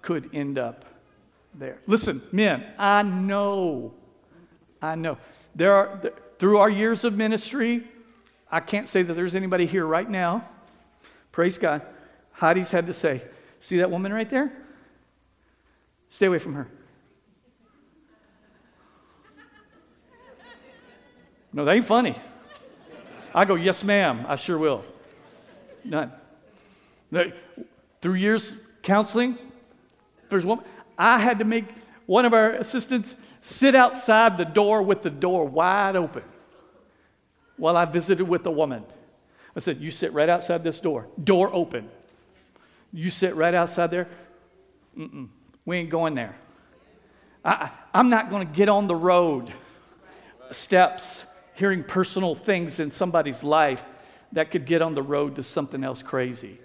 [0.00, 0.86] could end up
[1.54, 1.78] there.
[1.86, 3.92] Listen, men, I know
[4.80, 5.18] I know.
[5.54, 6.00] There are,
[6.38, 7.84] through our years of ministry,
[8.50, 10.44] I can't say that there's anybody here right now.
[11.38, 11.82] Praise God.
[12.32, 13.22] Heidi's had to say,
[13.60, 14.50] See that woman right there?
[16.08, 16.66] Stay away from her.
[21.52, 22.16] No, that ain't funny.
[23.32, 24.84] I go, Yes, ma'am, I sure will.
[25.84, 26.10] None.
[28.00, 29.38] Through years counseling,
[30.30, 30.58] there's one.
[30.98, 31.66] I had to make
[32.06, 36.24] one of our assistants sit outside the door with the door wide open
[37.56, 38.82] while I visited with a woman.
[39.58, 41.90] I said, You sit right outside this door, door open.
[42.92, 44.06] You sit right outside there.
[44.96, 45.30] Mm-mm,
[45.64, 46.36] we ain't going there.
[47.44, 49.52] I, I'm not going to get on the road
[50.52, 53.84] steps, hearing personal things in somebody's life
[54.30, 56.60] that could get on the road to something else crazy.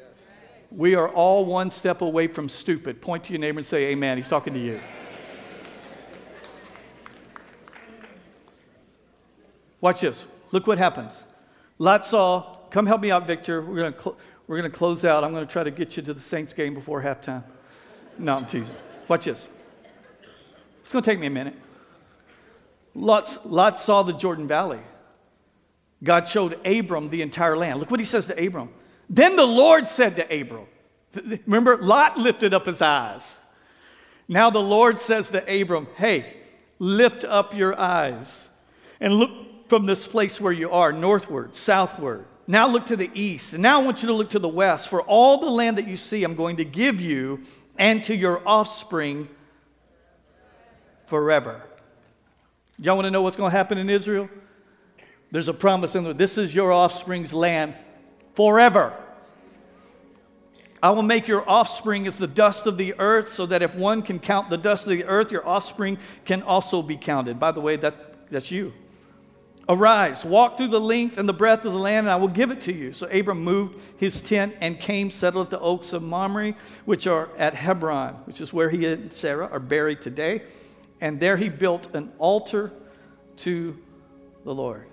[0.70, 3.02] We are all one step away from stupid.
[3.02, 4.18] Point to your neighbor and say, Amen.
[4.18, 4.80] He's talking to you.
[9.82, 10.26] Watch this.
[10.52, 11.24] Look what happens.
[11.80, 13.62] Lot saw, come help me out, Victor.
[13.62, 14.18] We're going cl-
[14.48, 15.24] we're going to close out.
[15.24, 17.44] I'm going to try to get you to the Saints game before halftime.
[18.18, 18.76] No, I'm teasing.
[19.08, 19.48] Watch this.
[20.82, 21.56] It's going to take me a minute.
[22.94, 24.82] Lot, Lot saw the Jordan Valley.
[26.04, 27.80] God showed Abram the entire land.
[27.80, 28.70] Look what he says to Abram.
[29.10, 30.66] Then the Lord said to Abram,
[31.46, 33.38] remember, Lot lifted up his eyes.
[34.28, 36.36] Now the Lord says to Abram, hey,
[36.80, 38.50] lift up your eyes
[39.00, 42.26] and look from this place where you are, northward, southward.
[42.46, 43.54] Now look to the east.
[43.54, 44.90] And now I want you to look to the west.
[44.90, 47.42] For all the land that you see, I'm going to give you
[47.78, 49.30] and to your offspring
[51.06, 51.62] forever.
[52.80, 54.30] Y'all want to know what's going to happen in Israel?
[55.32, 56.14] There's a promise in there.
[56.14, 57.76] This is your offspring's land
[58.36, 58.94] forever.
[60.82, 64.02] I will make your offspring as the dust of the earth, so that if one
[64.02, 67.40] can count the dust of the earth, your offspring can also be counted.
[67.40, 68.74] By the way, that, that's you.
[69.70, 72.52] Arise, walk through the length and the breadth of the land, and I will give
[72.52, 72.92] it to you.
[72.92, 76.54] So Abram moved his tent and came, settled at the oaks of Mamre,
[76.84, 80.44] which are at Hebron, which is where he and Sarah are buried today.
[81.00, 82.74] And there he built an altar
[83.38, 83.78] to
[84.44, 84.86] the Lord.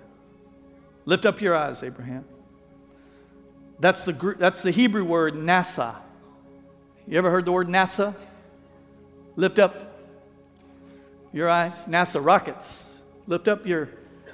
[1.05, 2.25] Lift up your eyes, Abraham.
[3.81, 5.97] That's the, that's the Hebrew word nasa.
[7.09, 8.15] You ever heard the word NASA?
[9.35, 9.97] Lift up
[11.33, 11.87] your eyes.
[11.87, 12.95] NASA rockets.
[13.27, 13.89] Lift up your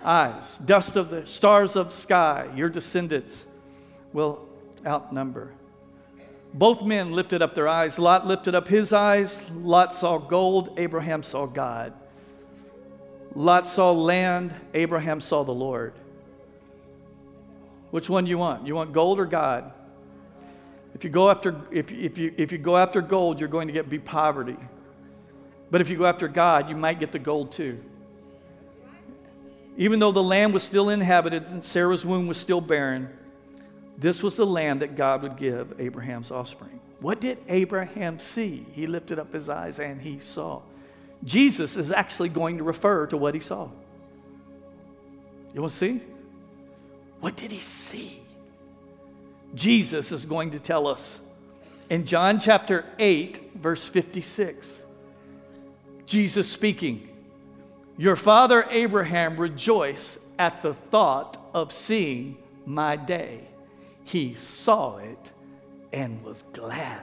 [0.07, 0.59] eyes.
[0.59, 2.49] Dust of the stars of sky.
[2.55, 3.45] Your descendants
[4.13, 4.47] will
[4.87, 5.53] outnumber.
[6.55, 7.99] Both men lifted up their eyes.
[7.99, 9.51] Lot lifted up his eyes.
[9.51, 10.73] Lot saw gold.
[10.79, 11.93] Abraham saw God.
[13.35, 14.55] Lot saw land.
[14.73, 15.93] Abraham saw the Lord.
[17.91, 18.67] Which one do you want?
[18.67, 19.73] You want gold or God?
[20.95, 23.73] If you go after, if, if, you, if you go after gold, you're going to
[23.73, 24.57] get be poverty.
[25.71, 27.83] But if you go after God, you might get the gold too.
[29.77, 33.09] Even though the land was still inhabited and Sarah's womb was still barren,
[33.99, 36.81] this was the land that God would give Abraham's offspring.
[37.01, 38.67] What did Abraham see?
[38.73, 40.63] He lifted up his eyes and he saw.
[41.25, 43.69] Jesus is actually going to refer to what he saw.
[45.55, 46.01] You want to see?
[47.21, 48.23] What did he see?
[49.55, 51.21] Jesus is going to tell us
[51.89, 54.83] in John chapter 8, verse 56.
[56.05, 57.09] Jesus speaking,
[57.99, 62.37] Your father Abraham rejoiced at the thought of seeing
[62.67, 63.41] my day.
[64.05, 65.33] He saw it
[65.93, 67.03] and was glad.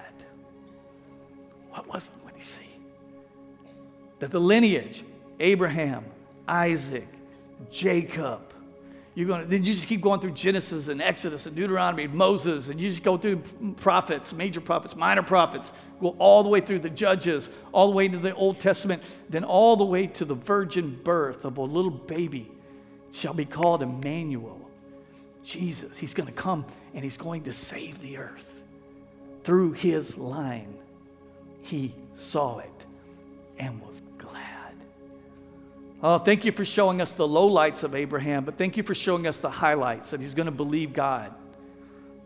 [1.72, 2.14] What was it?
[2.24, 2.70] What did he see?
[4.20, 5.04] That the lineage,
[5.39, 6.06] Abraham,
[6.48, 7.08] Isaac,
[7.72, 8.53] Jacob,
[9.16, 12.14] you're going to, then you just keep going through Genesis and Exodus and Deuteronomy and
[12.16, 13.38] Moses, and you just go through
[13.78, 18.07] prophets, major prophets, minor prophets, go all the way through the Judges, all the way
[18.07, 21.91] to the Old Testament, then all the way to the virgin birth of a little
[21.91, 22.51] baby
[23.14, 24.59] shall be called Emmanuel.
[25.43, 28.61] Jesus, he's going to come and he's going to save the earth
[29.43, 30.76] through his line.
[31.61, 32.86] He saw it
[33.59, 34.01] and was
[36.06, 39.26] Oh, thank you for showing us the lowlights of Abraham, but thank you for showing
[39.26, 41.34] us the highlights that he's going to believe God.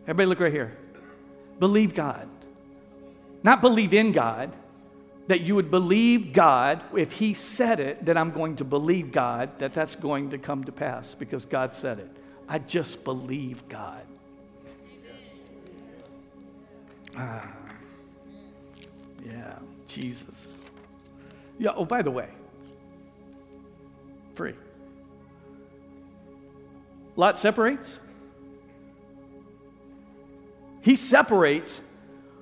[0.02, 0.76] Everybody, look right here.
[1.60, 2.28] Believe God.
[3.44, 4.56] Not believe in God,
[5.28, 6.82] that you would believe God.
[6.96, 10.64] If he said it, then I'm going to believe God that that's going to come
[10.64, 12.10] to pass because God said it.
[12.48, 14.02] I just believe God.
[17.16, 17.48] Ah,
[19.24, 19.54] yeah,
[19.86, 20.48] Jesus.
[21.60, 22.30] Yeah, oh, by the way,
[24.38, 24.54] free.
[27.16, 27.98] Lot separates.
[30.80, 31.80] He separates.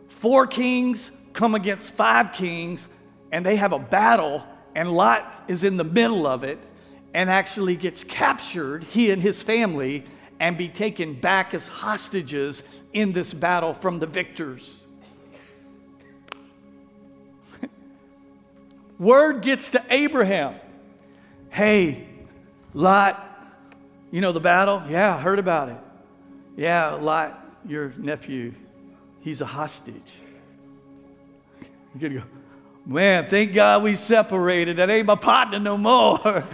[0.08, 2.86] Four kings come against five kings,
[3.32, 4.44] and they have a battle,
[4.74, 6.58] and Lot is in the middle of it
[7.14, 10.04] and actually gets captured, he and his family,
[10.38, 14.82] and be taken back as hostages in this battle from the victors.
[18.98, 20.56] Word gets to Abraham.
[21.56, 22.06] Hey,
[22.74, 23.18] Lot,
[24.10, 24.82] you know the battle?
[24.90, 25.78] Yeah, I heard about it.
[26.54, 28.52] Yeah, Lot, your nephew,
[29.22, 30.12] he's a hostage.
[31.94, 32.22] You gotta go,
[32.84, 34.76] man, thank God we separated.
[34.76, 36.18] That ain't my partner no more.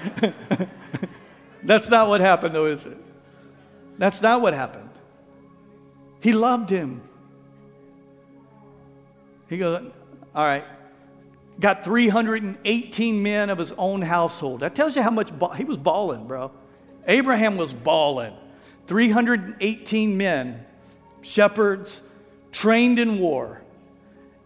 [1.65, 2.97] That's not what happened, though, is it?
[3.99, 4.91] That's not what happened.
[6.21, 7.03] He loved him.
[9.49, 9.85] He goes,
[10.33, 10.65] all right,
[11.63, 14.61] got 318 men of his own household.
[14.61, 16.51] That tells you how much he was balling, bro.
[17.07, 18.35] Abraham was balling.
[18.89, 20.67] 318 men,
[21.23, 22.03] shepherds,
[22.51, 23.63] trained in war,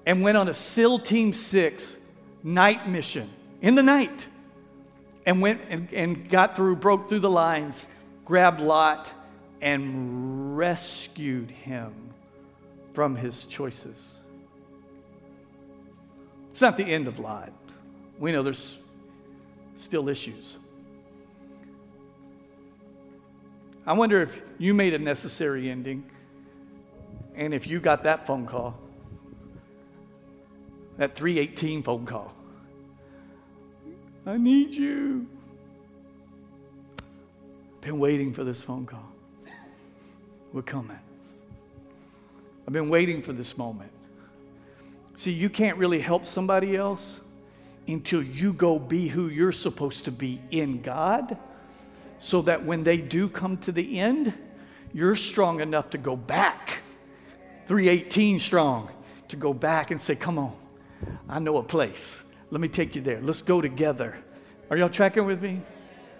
[0.04, 1.96] and went on a SEAL Team 6
[2.44, 3.28] night mission
[3.60, 4.26] in the night
[5.24, 7.88] and went and, and got through, broke through the lines,
[8.24, 9.12] grabbed Lot,
[9.60, 11.92] and rescued him
[12.92, 14.15] from his choices.
[16.56, 17.50] It's not the end of life.
[18.18, 18.78] We know there's
[19.76, 20.56] still issues.
[23.86, 26.10] I wonder if you made a necessary ending
[27.34, 28.74] and if you got that phone call,
[30.96, 32.32] that 318 phone call.
[34.24, 35.26] I need you.
[37.82, 39.12] Been waiting for this phone call.
[40.54, 40.98] We're coming.
[42.66, 43.90] I've been waiting for this moment.
[45.16, 47.20] See, you can't really help somebody else
[47.88, 51.38] until you go be who you're supposed to be in God,
[52.18, 54.34] so that when they do come to the end,
[54.92, 56.78] you're strong enough to go back,
[57.66, 58.90] 318 strong,
[59.28, 60.54] to go back and say, Come on,
[61.28, 62.22] I know a place.
[62.50, 63.20] Let me take you there.
[63.20, 64.16] Let's go together.
[64.70, 65.62] Are y'all tracking with me?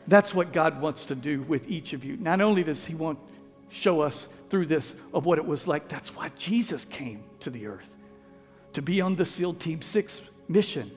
[0.08, 2.16] That's what God wants to do with each of you.
[2.16, 5.88] Not only does He want to show us through this of what it was like,
[5.88, 7.96] that's why Jesus came to the earth
[8.76, 10.90] to be on the SEAL Team 6 mission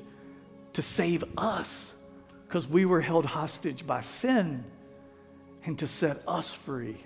[0.74, 1.96] to save us
[2.46, 4.66] because we were held hostage by sin
[5.64, 6.98] and to set us free.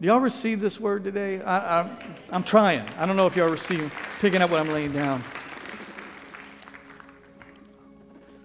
[0.00, 1.42] Do y'all receive this word today?
[1.42, 1.90] I,
[2.30, 2.88] am trying.
[2.96, 5.24] I don't know if y'all receive, picking up what I'm laying down.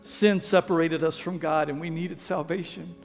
[0.02, 2.96] Sin separated us from God and we needed salvation.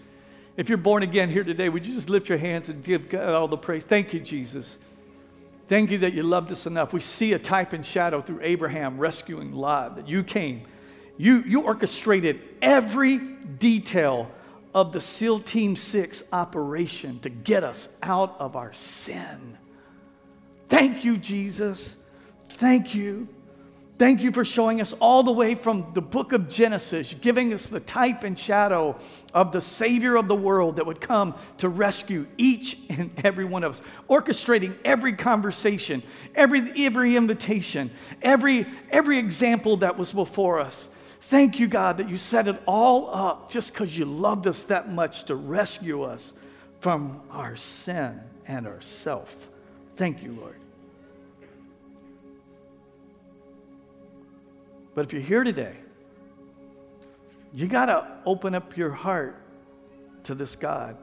[0.57, 3.35] If you're born again here today, would you just lift your hands and give God
[3.35, 3.85] all the praise?
[3.85, 4.79] Thank you, Jesus.
[5.69, 6.93] Thank you that you loved us enough.
[6.93, 10.63] We see a type and shadow through Abraham rescuing Lot, that you came.
[11.17, 14.31] You, you orchestrated every detail
[14.75, 19.57] of the SEAL Team 6 operation to get us out of our sin.
[20.69, 21.97] Thank you, Jesus.
[22.51, 23.29] Thank you.
[23.99, 27.67] Thank you for showing us all the way from the book of Genesis, giving us
[27.67, 28.99] the type and shadow
[29.33, 33.65] of the Savior of the world that would come to rescue each and every one
[33.65, 36.03] of us, orchestrating every conversation,
[36.35, 37.91] every, every invitation,
[38.21, 40.91] every, every example that was before us.
[41.23, 44.93] Thank you, God, that you set it all up just because you loved us that
[44.93, 46.35] much to rescue us
[46.81, 49.35] from our sin and our self.
[49.97, 50.57] Thank you, Lord.
[54.97, 55.77] But if you're here today,
[57.53, 59.37] you got to open up your heart
[60.25, 60.97] to this God.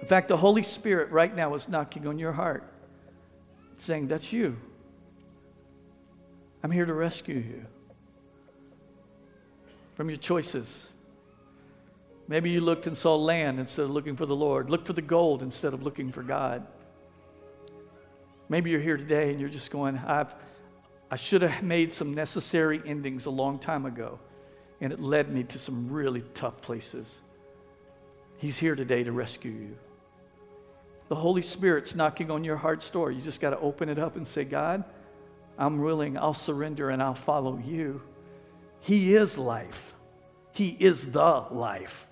[0.00, 2.62] In fact, the Holy Spirit right now is knocking on your heart,
[3.78, 4.56] saying, That's you.
[6.62, 7.66] I'm here to rescue you
[9.96, 10.88] from your choices.
[12.28, 14.70] Maybe you looked and saw land instead of looking for the Lord.
[14.70, 16.64] Look for the gold instead of looking for God.
[18.48, 20.32] Maybe you're here today and you're just going, I've
[21.10, 24.18] I should have made some necessary endings a long time ago,
[24.80, 27.18] and it led me to some really tough places.
[28.38, 29.76] He's here today to rescue you.
[31.08, 33.10] The Holy Spirit's knocking on your heart's door.
[33.10, 34.84] You just got to open it up and say, God,
[35.58, 38.02] I'm willing, I'll surrender, and I'll follow you.
[38.80, 39.94] He is life.
[40.52, 42.06] He is the life.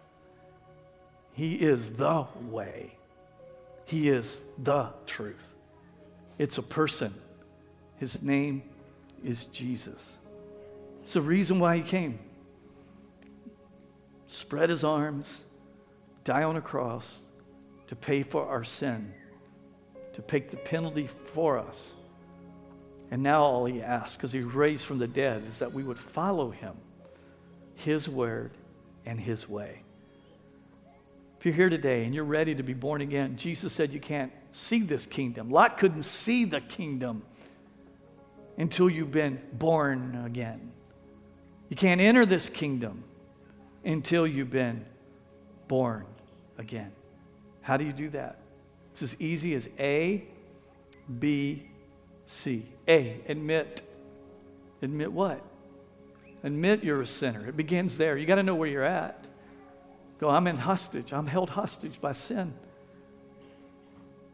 [1.33, 2.97] He is the way.
[3.87, 5.53] He is the truth.
[6.39, 7.15] It's a person.
[7.97, 8.63] His name
[9.25, 10.19] is Jesus.
[11.03, 12.19] It's the reason why he came.
[14.29, 15.43] Spread his arms,
[16.25, 17.23] die on a cross
[17.89, 19.13] to pay for our sin,
[20.15, 21.95] to take the penalty for us.
[23.11, 25.99] And now all he asks, because he raised from the dead, is that we would
[25.99, 26.75] follow him,
[27.75, 28.53] his word,
[29.05, 29.83] and his way.
[31.39, 34.33] If you're here today and you're ready to be born again, Jesus said you can't
[34.53, 35.51] see this kingdom.
[35.51, 37.23] Lot couldn't see the kingdom
[38.59, 40.73] until you've been born again.
[41.69, 43.05] You can't enter this kingdom
[43.85, 44.85] until you've been
[45.69, 46.05] born
[46.59, 46.93] again.
[47.63, 48.39] How do you do that?
[48.93, 50.25] It's as easy as A,
[51.19, 51.67] B,
[52.27, 52.67] C.
[52.87, 53.83] A, admit.
[54.83, 55.43] Admit what?
[56.45, 57.49] Admit you're a sinner.
[57.49, 58.17] It begins there.
[58.17, 59.27] You got to know where you're at.
[60.19, 61.13] Go, I'm in hostage.
[61.13, 62.53] I'm held hostage by sin.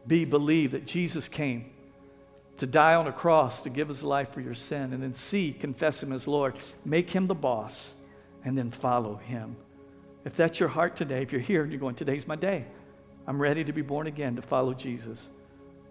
[0.05, 1.71] B, believe that Jesus came
[2.59, 4.93] to die on a cross to give his life for your sin.
[4.93, 6.55] And then C, confess him as Lord.
[6.85, 7.93] Make him the boss
[8.45, 9.55] and then follow him.
[10.25, 12.65] If that's your heart today, if you're here and you're going, today's my day,
[13.27, 15.29] I'm ready to be born again to follow Jesus.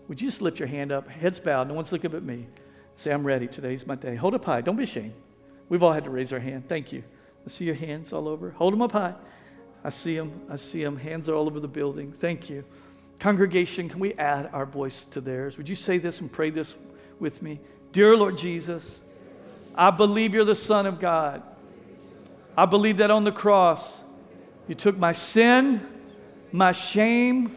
[0.09, 2.47] Would you just lift your hand up, heads bowed, no one's looking at me.
[2.99, 3.47] Say, I'm ready.
[3.47, 4.17] Today's my day.
[4.17, 4.61] Hold up high.
[4.61, 5.15] Don't be ashamed.
[5.69, 6.69] We've all had to raise our hand.
[6.69, 7.05] Thank you.
[7.47, 8.51] I see your hands all over.
[8.51, 9.15] Hold them up high.
[9.85, 10.43] I see them.
[10.51, 10.97] I see them.
[10.97, 12.11] Hands are all over the building.
[12.11, 12.65] Thank you.
[13.19, 15.57] Congregation, can we add our voice to theirs?
[15.59, 16.77] Would you say this and pray this
[17.19, 17.59] with me?
[17.91, 19.01] Dear Lord Jesus,
[19.75, 21.43] I believe you're the Son of God.
[22.57, 24.03] I believe that on the cross,
[24.69, 25.85] you took my sin,
[26.53, 27.57] my shame,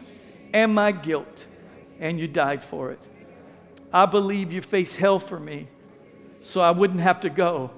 [0.52, 1.46] and my guilt,
[2.00, 3.00] and you died for it.
[3.92, 5.68] I believe you faced hell for me
[6.40, 7.70] so I wouldn't have to go,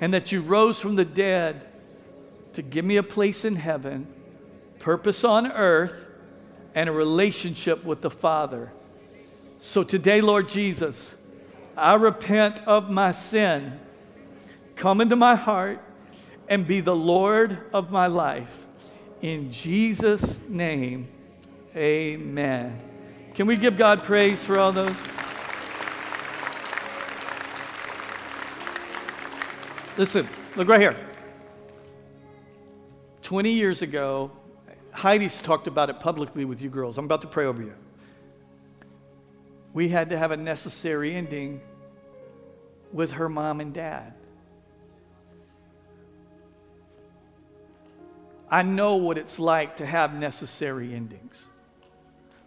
[0.00, 1.66] and that you rose from the dead
[2.52, 4.06] to give me a place in heaven,
[4.78, 6.05] purpose on earth
[6.76, 8.70] and a relationship with the Father.
[9.58, 11.16] So today, Lord Jesus,
[11.76, 13.80] I repent of my sin.
[14.76, 15.82] Come into my heart
[16.48, 18.64] and be the Lord of my life.
[19.20, 21.08] In Jesus' name,
[21.74, 22.80] amen.
[23.34, 24.94] Can we give God praise for all those?
[29.98, 30.96] Listen, Look right here.
[33.22, 34.30] 20 years ago,
[34.96, 36.96] Heidi's talked about it publicly with you girls.
[36.96, 37.74] I'm about to pray over you.
[39.74, 41.60] We had to have a necessary ending
[42.94, 44.14] with her mom and dad.
[48.50, 51.46] I know what it's like to have necessary endings.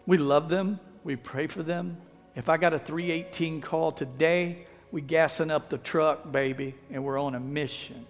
[0.07, 1.97] We love them, we pray for them.
[2.35, 7.19] If I got a 318 call today, we gassing up the truck, baby, and we're
[7.19, 8.07] on a mission.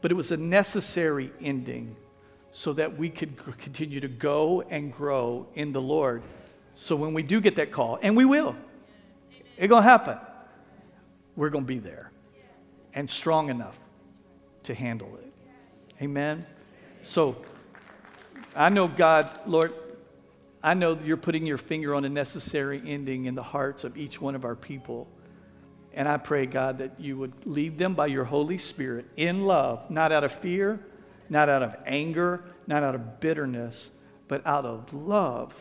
[0.00, 1.96] But it was a necessary ending
[2.56, 6.22] so that we could continue to go and grow in the Lord.
[6.76, 8.54] So when we do get that call, and we will,
[9.58, 10.18] it's going to happen,
[11.34, 12.12] we're going to be there
[12.94, 13.80] and strong enough
[14.62, 15.32] to handle it.
[16.00, 16.46] Amen.
[17.02, 17.36] So
[18.54, 19.74] I know God, Lord,
[20.62, 24.20] I know you're putting your finger on a necessary ending in the hearts of each
[24.20, 25.08] one of our people.
[25.92, 29.90] And I pray, God, that you would lead them by your Holy Spirit in love,
[29.90, 30.78] not out of fear,
[31.28, 33.90] not out of anger, not out of bitterness,
[34.28, 35.54] but out of love.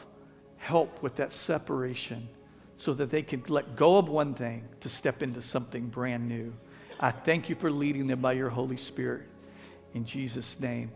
[0.57, 2.27] Help with that separation
[2.77, 6.53] so that they can let go of one thing to step into something brand new.
[6.99, 9.23] I thank you for leading them by your Holy Spirit.
[9.93, 10.91] In Jesus' name.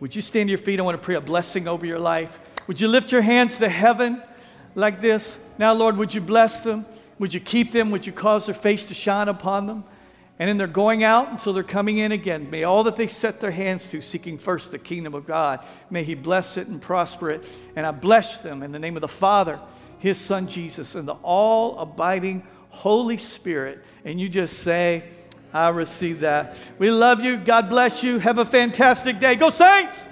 [0.00, 0.80] Would you stand to your feet?
[0.80, 2.38] I want to pray a blessing over your life.
[2.66, 4.22] Would you lift your hands to heaven
[4.74, 5.38] like this?
[5.58, 6.86] Now, Lord, would you bless them?
[7.18, 7.90] Would you keep them?
[7.90, 9.84] Would you cause their face to shine upon them?
[10.40, 13.40] And in their going out until they're coming in again, may all that they set
[13.40, 17.30] their hands to, seeking first the kingdom of God, may He bless it and prosper
[17.30, 17.44] it.
[17.76, 19.60] And I bless them in the name of the Father,
[19.98, 23.84] His Son Jesus, and the all abiding Holy Spirit.
[24.06, 25.04] And you just say,
[25.52, 26.56] I receive that.
[26.78, 27.36] We love you.
[27.36, 28.18] God bless you.
[28.18, 29.36] Have a fantastic day.
[29.36, 30.06] Go, Saints!